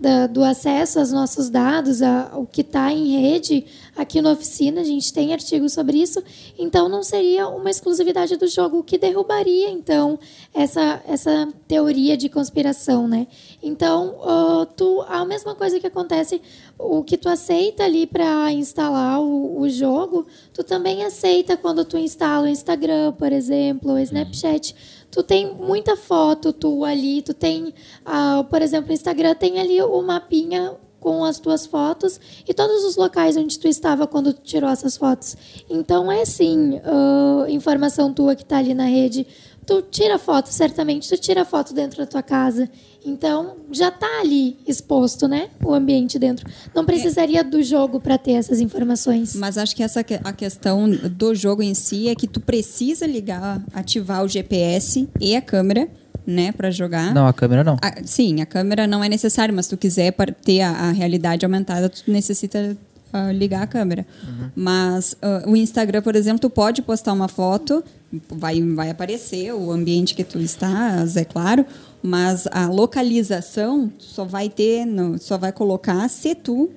[0.00, 3.66] da- do acesso aos nossos dados, a- o que está em rede.
[4.00, 6.24] Aqui na oficina, a gente tem artigos sobre isso.
[6.58, 10.18] Então, não seria uma exclusividade do jogo, o que derrubaria, então,
[10.54, 13.06] essa, essa teoria de conspiração.
[13.06, 13.26] Né?
[13.62, 16.40] Então, ah, tu, a mesma coisa que acontece,
[16.78, 21.98] o que tu aceita ali para instalar o, o jogo, tu também aceita quando tu
[21.98, 24.74] instala o Instagram, por exemplo, o Snapchat.
[25.10, 27.74] Tu tem muita foto tu ali, tu tem,
[28.06, 32.84] ah, por exemplo, o Instagram tem ali o mapinha com as tuas fotos e todos
[32.84, 35.36] os locais onde tu estava quando tu tirou essas fotos.
[35.68, 39.26] Então é sim, ah, informação tua que está ali na rede.
[39.66, 42.68] Tu tira foto, certamente, tu tira foto dentro da tua casa.
[43.04, 45.48] Então já está ali exposto, né?
[45.64, 46.46] O ambiente dentro.
[46.74, 49.34] Não precisaria do jogo para ter essas informações.
[49.36, 53.62] Mas acho que essa a questão do jogo em si é que tu precisa ligar,
[53.72, 55.88] ativar o GPS e a câmera,
[56.30, 57.12] né, para jogar.
[57.14, 57.76] Não, a câmera não.
[57.82, 60.12] A- sim, a câmera não é necessária, mas se tu quiser
[60.44, 62.76] ter a, a realidade aumentada, tu necessita
[63.12, 64.06] ah, ligar a câmera.
[64.54, 67.82] Mas ah, o Instagram, por exemplo, tu pode postar uma foto,
[68.28, 71.64] vai, vai aparecer o ambiente que tu estás, é claro,
[72.02, 76.70] mas a localização só vai ter, no- só vai colocar se tu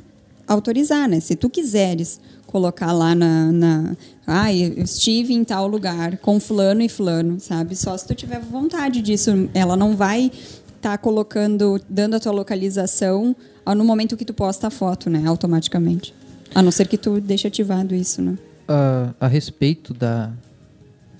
[0.47, 1.19] autorizar, né?
[1.19, 2.19] Se tu quiseres
[2.53, 3.95] colocar lá na, na
[4.27, 7.75] ah, eu estive em tal lugar com fulano e fulano, sabe?
[7.75, 10.31] Só se tu tiver vontade disso, ela não vai
[10.75, 13.35] estar colocando, dando a tua localização
[13.65, 15.23] no momento que tu posta a foto, né?
[15.25, 16.13] Automaticamente.
[16.53, 18.37] A não ser que tu deixe ativado isso, né?
[18.67, 20.31] a, a respeito da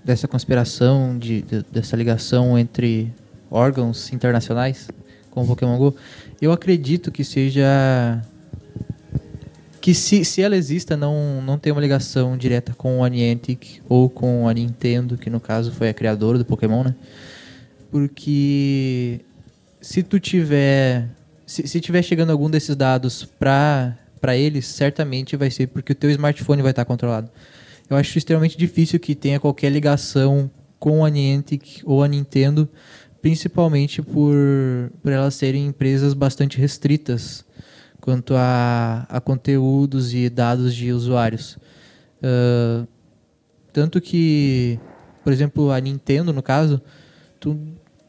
[0.05, 3.11] dessa conspiração de, de- dessa ligação entre
[3.49, 4.89] órgãos internacionais
[5.31, 5.95] com o Pokémon Go,
[6.41, 8.21] eu acredito que seja
[9.83, 14.09] que se, se ela exista não não tem uma ligação direta com a Niantic ou
[14.09, 16.95] com a Nintendo, que no caso foi a criadora do Pokémon, né?
[17.91, 19.19] Porque
[19.81, 21.09] se tu tiver
[21.45, 25.95] se, se tiver chegando algum desses dados para para eles, certamente vai ser porque o
[25.95, 27.29] teu smartphone vai estar controlado.
[27.89, 32.69] eu acho extremamente difícil que tenha qualquer ligação com a Niantic ou a Nintendo,
[33.21, 34.33] principalmente por,
[35.01, 37.43] por elas serem empresas bastante restritas
[38.03, 41.57] quanto a, a conteúdos e dados de usuários.
[42.21, 42.85] Uh,
[43.71, 44.77] tanto que,
[45.23, 46.81] por exemplo, a Nintendo, no caso,
[47.39, 47.57] tu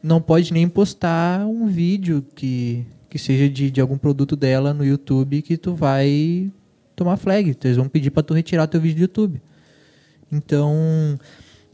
[0.03, 4.83] não pode nem postar um vídeo que, que seja de, de algum produto dela no
[4.83, 6.51] YouTube que tu vai
[6.93, 7.51] tomar flag.
[7.51, 9.41] Então, eles vão pedir para tu retirar teu vídeo do YouTube.
[10.29, 11.17] Então,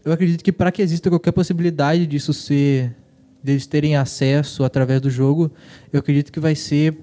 [0.05, 2.95] eu acredito que para que exista qualquer possibilidade disso ser
[3.43, 5.51] deles terem acesso através do jogo,
[5.91, 6.95] eu acredito que vai ser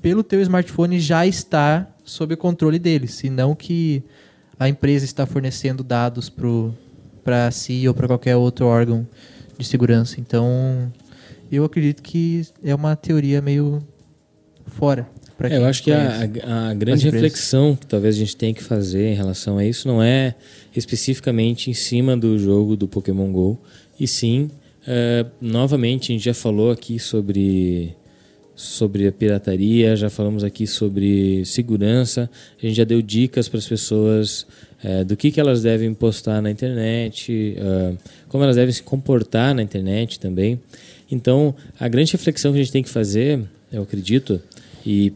[0.00, 4.02] pelo teu smartphone já estar sob controle deles, e não que
[4.58, 6.32] a empresa está fornecendo dados
[7.24, 9.06] para si ou para qualquer outro órgão
[9.56, 10.20] de segurança.
[10.20, 10.92] Então,
[11.50, 13.82] eu acredito que é uma teoria meio
[14.66, 15.08] fora.
[15.40, 16.22] É, eu acho que a,
[16.70, 20.02] a, grande reflexão que talvez a gente tenha que fazer em relação a isso não
[20.02, 20.34] é
[20.74, 23.60] especificamente em cima do jogo do Pokémon Go,
[24.00, 24.50] e sim,
[24.84, 27.94] é, novamente, a gente já falou aqui sobre
[28.58, 32.28] sobre a pirataria, já falamos aqui sobre segurança,
[32.60, 34.44] a gente já deu dicas para as pessoas
[34.82, 37.96] é, do que, que elas devem postar na internet, uh,
[38.28, 40.60] como elas devem se comportar na internet também.
[41.08, 43.40] Então, a grande reflexão que a gente tem que fazer,
[43.72, 44.42] eu acredito,
[44.84, 45.12] e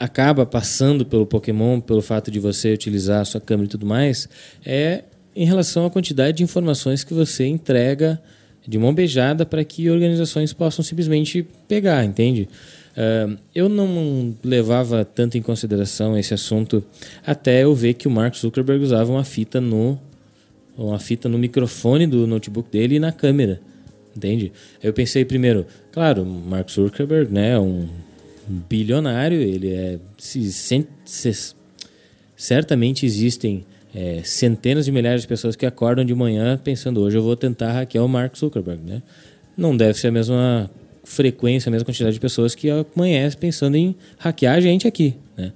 [0.00, 4.26] acaba passando pelo Pokémon, pelo fato de você utilizar a sua câmera e tudo mais,
[4.64, 8.18] é em relação à quantidade de informações que você entrega
[8.66, 12.48] de mão beijada para que organizações possam simplesmente pegar, entende?
[13.54, 16.82] Eu não levava tanto em consideração esse assunto
[17.26, 19.98] até eu ver que o Mark Zuckerberg usava uma fita no
[20.78, 23.60] uma fita no microfone do notebook dele e na câmera,
[24.14, 24.52] entende?
[24.82, 27.88] Eu pensei primeiro, claro, Mark Zuckerberg, né, um
[28.46, 31.54] bilionário, ele é se, se, se,
[32.36, 37.22] certamente existem é, centenas de milhares de pessoas que acordam de manhã pensando hoje eu
[37.22, 39.02] vou tentar hackear o Mark Zuckerberg, né?
[39.56, 40.70] Não deve ser a mesma
[41.06, 45.14] frequência, a mesma quantidade de pessoas que amanhece pensando em hackear a gente aqui.
[45.36, 45.52] Né?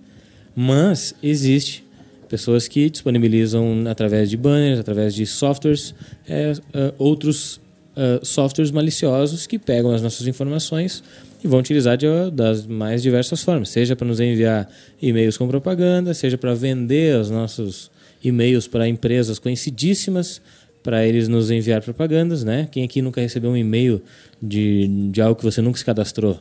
[0.54, 1.84] Mas existe
[2.28, 5.92] pessoas que disponibilizam através de banners, através de softwares,
[6.28, 7.56] é, uh, outros
[7.96, 11.02] uh, softwares maliciosos que pegam as nossas informações
[11.42, 14.70] e vão utilizar de, das mais diversas formas, seja para nos enviar
[15.02, 17.90] e-mails com propaganda, seja para vender os nossos
[18.22, 20.40] e-mails para empresas conhecidíssimas,
[20.82, 22.68] para eles nos enviar propagandas, né?
[22.70, 24.02] Quem aqui nunca recebeu um e-mail
[24.42, 26.40] de, de algo que você nunca se cadastrou?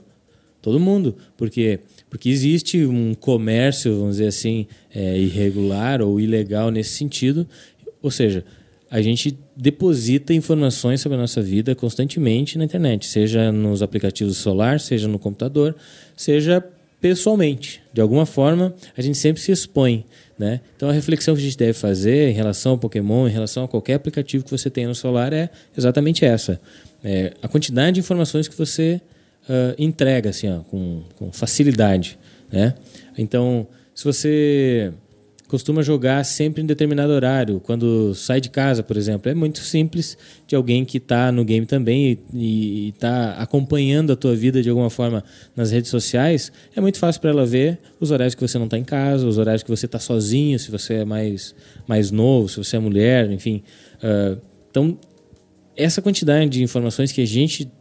[0.61, 1.79] Todo mundo, porque
[2.09, 7.47] porque existe um comércio, vamos dizer assim, é, irregular ou ilegal nesse sentido.
[8.01, 8.43] Ou seja,
[8.89, 14.79] a gente deposita informações sobre a nossa vida constantemente na internet, seja nos aplicativos celular,
[14.79, 15.75] seja no computador,
[16.17, 16.63] seja
[16.99, 17.81] pessoalmente.
[17.93, 20.05] De alguma forma, a gente sempre se expõe.
[20.37, 20.61] Né?
[20.75, 23.67] Então, a reflexão que a gente deve fazer em relação ao Pokémon, em relação a
[23.67, 26.59] qualquer aplicativo que você tenha no celular, é exatamente essa.
[27.03, 29.01] É a quantidade de informações que você
[29.49, 32.17] uh, entrega assim, ó, com, com facilidade.
[32.51, 32.73] Né?
[33.17, 34.93] Então, se você
[35.49, 39.31] costuma jogar sempre em determinado horário, quando sai de casa, por exemplo.
[39.31, 44.35] É muito simples de alguém que está no game também e está acompanhando a tua
[44.35, 45.23] vida de alguma forma
[45.55, 46.51] nas redes sociais.
[46.75, 49.39] É muito fácil para ela ver os horários que você não está em casa, os
[49.39, 51.55] horários que você está sozinho, se você é mais,
[51.87, 53.63] mais novo, se você é mulher, enfim.
[53.95, 54.39] Uh,
[54.69, 54.99] então,
[55.75, 57.71] essa quantidade de informações que a gente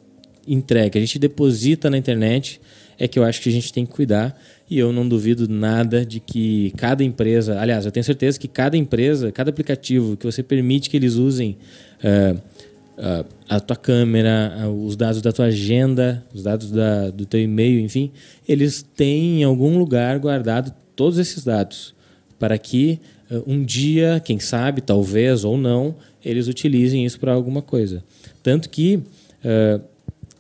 [0.47, 2.63] entrega, a gente deposita na internet,
[2.99, 4.41] é que eu acho que a gente tem que cuidar
[4.71, 8.77] e eu não duvido nada de que cada empresa, aliás, eu tenho certeza que cada
[8.77, 11.57] empresa, cada aplicativo que você permite que eles usem
[12.05, 17.41] uh, uh, a tua câmera, os dados da tua agenda, os dados da, do teu
[17.41, 18.11] e-mail, enfim,
[18.47, 21.95] eles têm em algum lugar guardado todos esses dados
[22.39, 23.01] para que
[23.47, 25.95] um dia, quem sabe, talvez ou não,
[26.25, 28.03] eles utilizem isso para alguma coisa.
[28.43, 29.03] Tanto que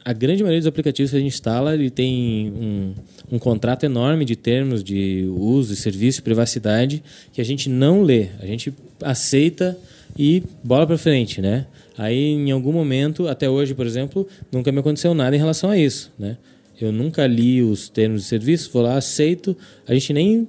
[0.08, 2.94] a grande maioria dos aplicativos que a gente instala, ele tem um,
[3.32, 8.00] um contrato enorme de termos de uso, de serviço, de privacidade, que a gente não
[8.00, 8.28] lê.
[8.40, 9.76] A gente aceita
[10.18, 11.66] e bola para frente, né?
[11.98, 15.76] Aí, em algum momento, até hoje, por exemplo, nunca me aconteceu nada em relação a
[15.76, 16.38] isso, né?
[16.80, 19.54] Eu nunca li os termos de serviço, vou lá, aceito,
[19.86, 20.48] a gente nem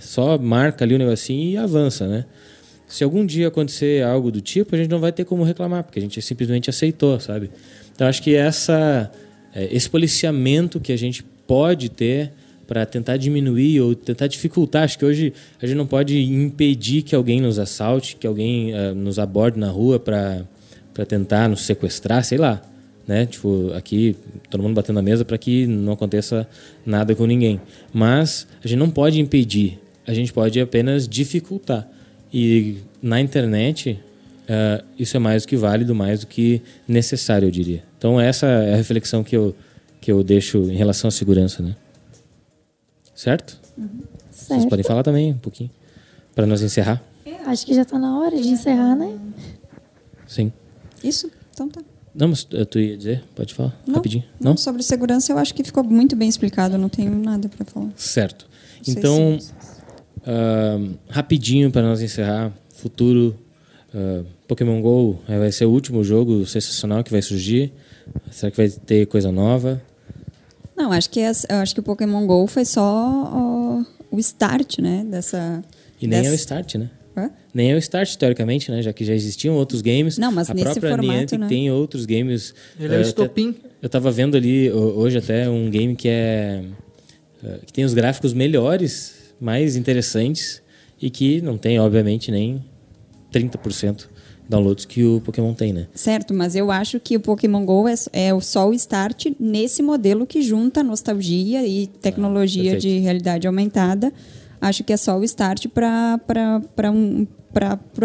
[0.00, 2.24] só marca ali o negocinho e avança, né?
[2.88, 6.00] Se algum dia acontecer algo do tipo, a gente não vai ter como reclamar, porque
[6.00, 7.50] a gente simplesmente aceitou, sabe?
[7.96, 9.10] Então acho que essa,
[9.54, 12.30] é, esse policiamento que a gente pode ter
[12.66, 14.84] para tentar diminuir ou tentar dificultar.
[14.84, 18.94] Acho que hoje a gente não pode impedir que alguém nos assalte, que alguém uh,
[18.94, 20.44] nos aborde na rua para
[21.06, 22.60] tentar nos sequestrar, sei lá.
[23.06, 23.24] Né?
[23.24, 24.16] Tipo, aqui
[24.50, 26.46] todo mundo batendo na mesa para que não aconteça
[26.84, 27.60] nada com ninguém.
[27.94, 31.88] Mas a gente não pode impedir, a gente pode apenas dificultar.
[32.34, 33.98] E na internet,
[34.46, 37.84] uh, isso é mais do que válido, mais do que necessário, eu diria.
[37.98, 39.54] Então, essa é a reflexão que eu,
[40.00, 41.76] que eu deixo em relação à segurança, né?
[43.14, 43.60] Certo?
[43.76, 44.00] Uhum.
[44.30, 45.70] Vocês podem falar também um pouquinho,
[46.34, 47.02] para nós encerrar.
[47.46, 49.16] Acho que já está na hora de encerrar, né?
[50.26, 50.52] Sim.
[51.02, 51.30] Isso?
[51.52, 51.80] Então tá.
[52.12, 53.22] Não, mas tu ia dizer?
[53.34, 54.24] Pode falar, não, rapidinho.
[54.40, 54.52] Não?
[54.52, 54.56] não?
[54.56, 57.90] sobre segurança eu acho que ficou muito bem explicado, não tenho nada para falar.
[57.94, 58.48] Certo.
[58.86, 59.38] Então,
[60.22, 63.36] uh, rapidinho para nós encerrar, futuro
[63.96, 67.72] uh, Pokémon GO vai ser o último jogo sensacional que vai surgir?
[68.30, 69.82] Será que vai ter coisa nova?
[70.76, 75.04] Não, acho que, acho que o Pokémon GO foi só o start, né?
[75.08, 75.62] Dessa.
[76.00, 76.30] E nem dessa...
[76.30, 76.90] é o start, né?
[77.16, 77.30] Hã?
[77.54, 78.82] Nem é o start, teoricamente, né?
[78.82, 80.18] Já que já existiam outros games.
[80.18, 81.48] Não, mas a nesse própria formato, Niantic né?
[81.48, 82.54] tem outros games.
[82.78, 83.54] Ele é o estopim.
[83.80, 86.62] Eu tava vendo ali hoje até um game que é.
[87.64, 90.62] que tem os gráficos melhores, mais interessantes
[91.00, 92.62] e que não tem, obviamente, nem
[93.38, 94.06] 30%
[94.48, 95.88] downloads que o Pokémon tem, né?
[95.94, 100.26] Certo, mas eu acho que o Pokémon GO é, é só o start nesse modelo
[100.26, 104.12] que junta nostalgia e tecnologia ah, de realidade aumentada.
[104.60, 107.26] Acho que é só o start para um,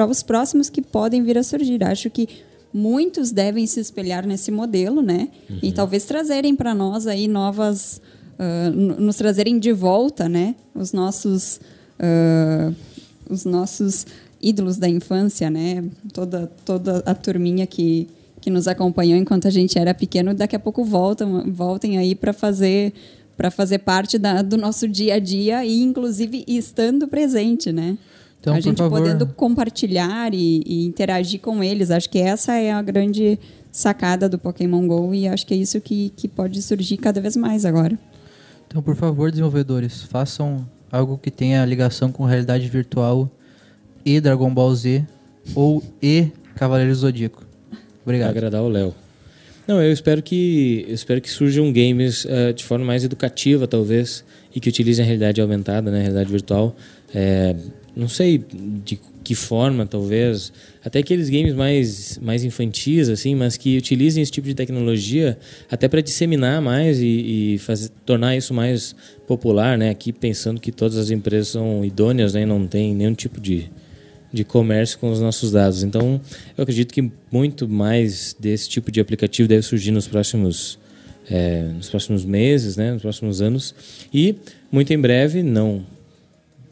[0.09, 1.83] os próximos que podem vir a surgir.
[1.83, 2.27] Acho que
[2.73, 5.29] muitos devem se espelhar nesse modelo, né?
[5.49, 5.59] Uhum.
[5.61, 8.01] E talvez trazerem para nós aí novas...
[8.39, 10.55] Uh, nos trazerem de volta, né?
[10.73, 11.59] Os nossos...
[11.99, 12.75] Uh,
[13.29, 14.05] os nossos
[14.41, 15.83] ídolos da infância, né?
[16.13, 18.07] Toda, toda a turminha que,
[18.39, 22.33] que nos acompanhou enquanto a gente era pequeno, daqui a pouco voltam, voltem aí para
[22.33, 22.93] fazer
[23.37, 27.97] para fazer parte da, do nosso dia a dia e inclusive estando presente, né?
[28.39, 28.99] Então, a gente favor...
[28.99, 31.89] podendo compartilhar e, e, interagir com eles.
[31.89, 33.39] Acho que essa é a grande
[33.71, 37.35] sacada do Pokémon Go e acho que é isso que, que pode surgir cada vez
[37.35, 37.97] mais agora.
[38.67, 43.29] Então, por favor, desenvolvedores, façam algo que tenha ligação com realidade virtual
[44.05, 45.05] e Dragon Ball Z
[45.55, 47.45] ou e Cavaleiro Zodíaco.
[48.03, 48.31] Obrigado.
[48.31, 48.93] Pra agradar o Léo.
[49.67, 54.23] Não, eu espero que eu espero que surjam games uh, de forma mais educativa, talvez,
[54.53, 56.75] e que utilizem a realidade aumentada, né, a realidade virtual.
[57.13, 57.55] É,
[57.95, 58.43] não sei
[58.83, 60.51] de que forma, talvez,
[60.83, 65.37] até aqueles games mais mais infantis, assim, mas que utilizem esse tipo de tecnologia
[65.69, 68.95] até para disseminar mais e, e fazer, tornar isso mais
[69.27, 69.89] popular, né?
[69.91, 73.69] Aqui pensando que todas as empresas são idôneas, né, não tem nenhum tipo de
[74.31, 75.83] de comércio com os nossos dados.
[75.83, 76.21] Então,
[76.57, 80.79] eu acredito que muito mais desse tipo de aplicativo deve surgir nos próximos,
[81.29, 83.75] é, nos próximos meses, né, nos próximos anos.
[84.13, 84.35] E,
[84.71, 85.85] muito em breve, não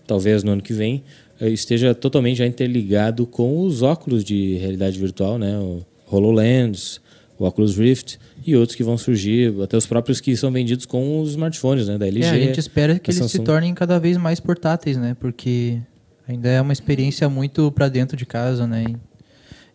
[0.10, 1.04] talvez no ano que vem,
[1.40, 7.00] esteja totalmente já interligado com os óculos de realidade virtual, né, o HoloLens,
[7.38, 11.22] o Oculus Rift e outros que vão surgir, até os próprios que são vendidos com
[11.22, 12.26] os smartphones, né, da LG.
[12.26, 15.78] É, a gente espera que eles se tornem cada vez mais portáteis, né, porque
[16.30, 18.86] Ainda é uma experiência muito para dentro de casa, né?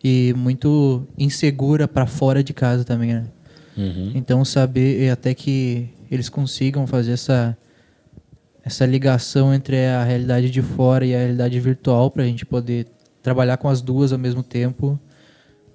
[0.03, 3.25] E muito insegura para fora de casa também, né?
[3.77, 4.13] Uhum.
[4.15, 7.59] Então saber até que eles consigam fazer essa
[8.65, 12.87] essa ligação entre a realidade de fora e a realidade virtual para a gente poder
[13.21, 14.99] trabalhar com as duas ao mesmo tempo.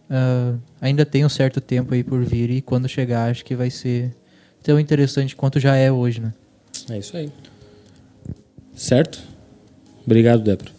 [0.10, 3.70] Uh, ainda tem um certo tempo aí por vir e quando chegar acho que vai
[3.70, 4.16] ser
[4.64, 6.34] tão interessante quanto já é hoje, né?
[6.90, 7.30] É isso aí.
[8.74, 9.29] Certo?
[10.06, 10.72] Obrigado, Débora.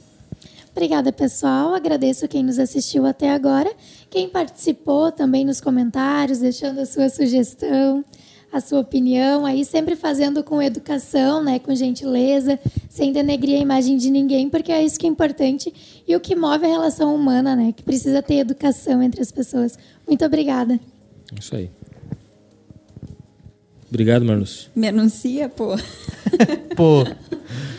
[0.72, 1.74] Obrigada, pessoal.
[1.74, 3.70] Agradeço quem nos assistiu até agora.
[4.08, 8.04] Quem participou também nos comentários, deixando a sua sugestão,
[8.52, 12.58] a sua opinião, aí sempre fazendo com educação, né, com gentileza,
[12.88, 15.72] sem denegrir a imagem de ninguém, porque é isso que é importante
[16.06, 19.78] e o que move a relação humana, né, que precisa ter educação entre as pessoas.
[20.06, 20.80] Muito obrigada.
[21.38, 21.70] Isso aí.
[23.88, 24.70] Obrigado, Marluz.
[24.74, 25.76] Me anuncia, pô.
[26.76, 27.04] pô.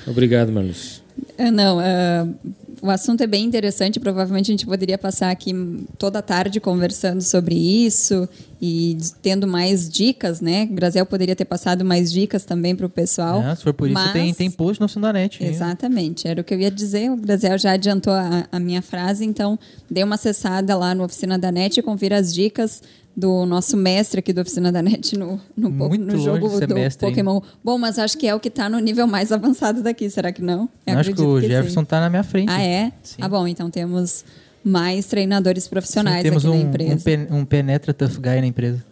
[0.07, 1.00] Obrigado, Marluz.
[1.43, 2.39] Ah, não, uh,
[2.83, 3.99] o assunto é bem interessante.
[3.99, 5.51] Provavelmente a gente poderia passar aqui
[5.97, 8.29] toda a tarde conversando sobre isso
[8.61, 10.67] e tendo mais dicas, né?
[10.69, 13.41] O Grazel poderia ter passado mais dicas também para o pessoal.
[13.41, 14.13] É, se for por isso, mas...
[14.13, 15.43] tem, tem post no Sundanet.
[15.43, 17.09] Exatamente, era o que eu ia dizer.
[17.09, 19.57] O Grazel já adiantou a, a minha frase, então
[19.89, 22.83] dê uma acessada lá no Oficina da Net e confira as dicas
[23.17, 27.35] do nosso mestre aqui da Oficina da NET no, no, no jogo do Pokémon.
[27.37, 27.41] Hein?
[27.63, 30.41] Bom, mas acho que é o que está no nível mais avançado daqui, será que
[30.41, 30.69] não?
[30.85, 32.49] Eu acho que o que Jefferson está na minha frente.
[32.49, 32.91] Ah, é?
[33.03, 33.17] Sim.
[33.21, 34.23] Ah, bom, então temos
[34.63, 36.93] mais treinadores profissionais sim, temos aqui um, na empresa.
[36.93, 38.83] Um, pen, um penetra tough guy na empresa.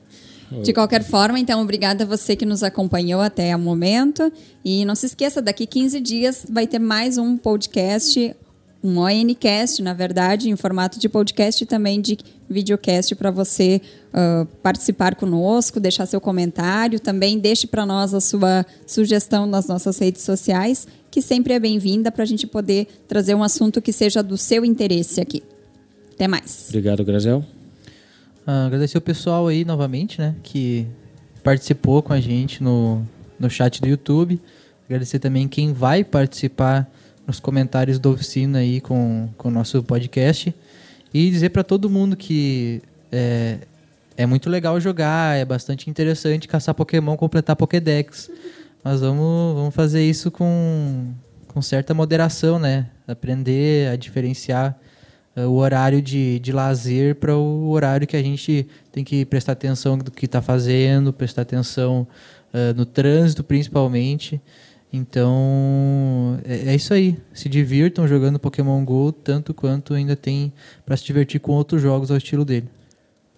[0.63, 4.33] De qualquer forma, então, obrigada a você que nos acompanhou até o momento.
[4.65, 8.35] E não se esqueça, daqui 15 dias vai ter mais um podcast
[8.81, 12.17] um ONCast, na verdade, em formato de podcast e também de
[12.49, 13.81] videocast para você
[14.13, 16.99] uh, participar conosco, deixar seu comentário.
[16.99, 22.11] Também deixe para nós a sua sugestão nas nossas redes sociais que sempre é bem-vinda
[22.11, 25.43] para a gente poder trazer um assunto que seja do seu interesse aqui.
[26.19, 26.65] Até mais.
[26.67, 27.45] Obrigado, Grazel.
[28.45, 30.35] Ah, agradecer o pessoal aí novamente, né?
[30.43, 30.85] Que
[31.41, 33.07] participou com a gente no,
[33.39, 34.37] no chat do YouTube.
[34.85, 36.91] Agradecer também quem vai participar
[37.25, 40.53] nos comentários da oficina aí com, com o nosso podcast.
[41.13, 43.59] E dizer para todo mundo que é,
[44.17, 48.29] é muito legal jogar, é bastante interessante caçar Pokémon, completar Pokédex.
[48.83, 51.13] Mas vamos, vamos fazer isso com,
[51.47, 52.87] com certa moderação, né?
[53.07, 54.77] Aprender a diferenciar
[55.47, 59.97] o horário de, de lazer para o horário que a gente tem que prestar atenção
[59.97, 62.07] do que está fazendo, prestar atenção
[62.53, 64.41] uh, no trânsito principalmente.
[64.91, 67.15] Então, é, é, isso aí.
[67.31, 70.51] Se divirtam jogando Pokémon GO tanto quanto ainda tem
[70.85, 72.67] para se divertir com outros jogos ao estilo dele.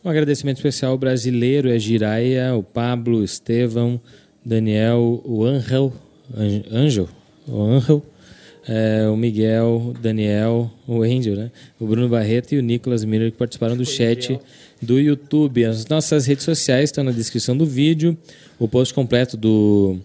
[0.04, 4.02] Um agradecimento especial brasileiro é Giraia, o Pablo, o Estevão,
[4.44, 5.94] Daniel, o Angel,
[6.72, 7.08] Angel,
[7.48, 8.04] o Angel,
[8.74, 11.52] é, o Miguel, o Daniel, o Angel, né?
[11.78, 14.40] o Bruno Barreto e o Nicolas Miller que participaram do chat
[14.82, 15.66] do YouTube.
[15.66, 18.18] As nossas redes sociais estão na descrição do vídeo.
[18.58, 20.00] O post completo do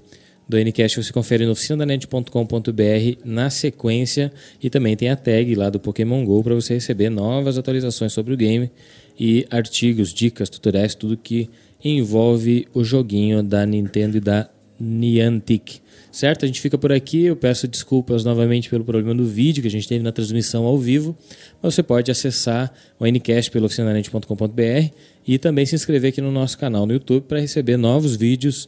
[0.48, 5.80] do Ncast você confere no oficinadanet.com.br na sequência e também tem a tag lá do
[5.80, 8.70] Pokémon GO para você receber novas atualizações sobre o game
[9.18, 11.50] e artigos, dicas, tutoriais, tudo que
[11.84, 14.48] envolve o joguinho da Nintendo e da
[14.78, 15.80] Niantic.
[16.16, 16.46] Certo?
[16.46, 17.24] A gente fica por aqui.
[17.24, 20.78] Eu peço desculpas novamente pelo problema do vídeo que a gente teve na transmissão ao
[20.78, 21.14] vivo.
[21.62, 24.94] Mas você pode acessar o Ncast pelo oficinanet.com.br
[25.26, 28.66] e também se inscrever aqui no nosso canal no YouTube para receber novos vídeos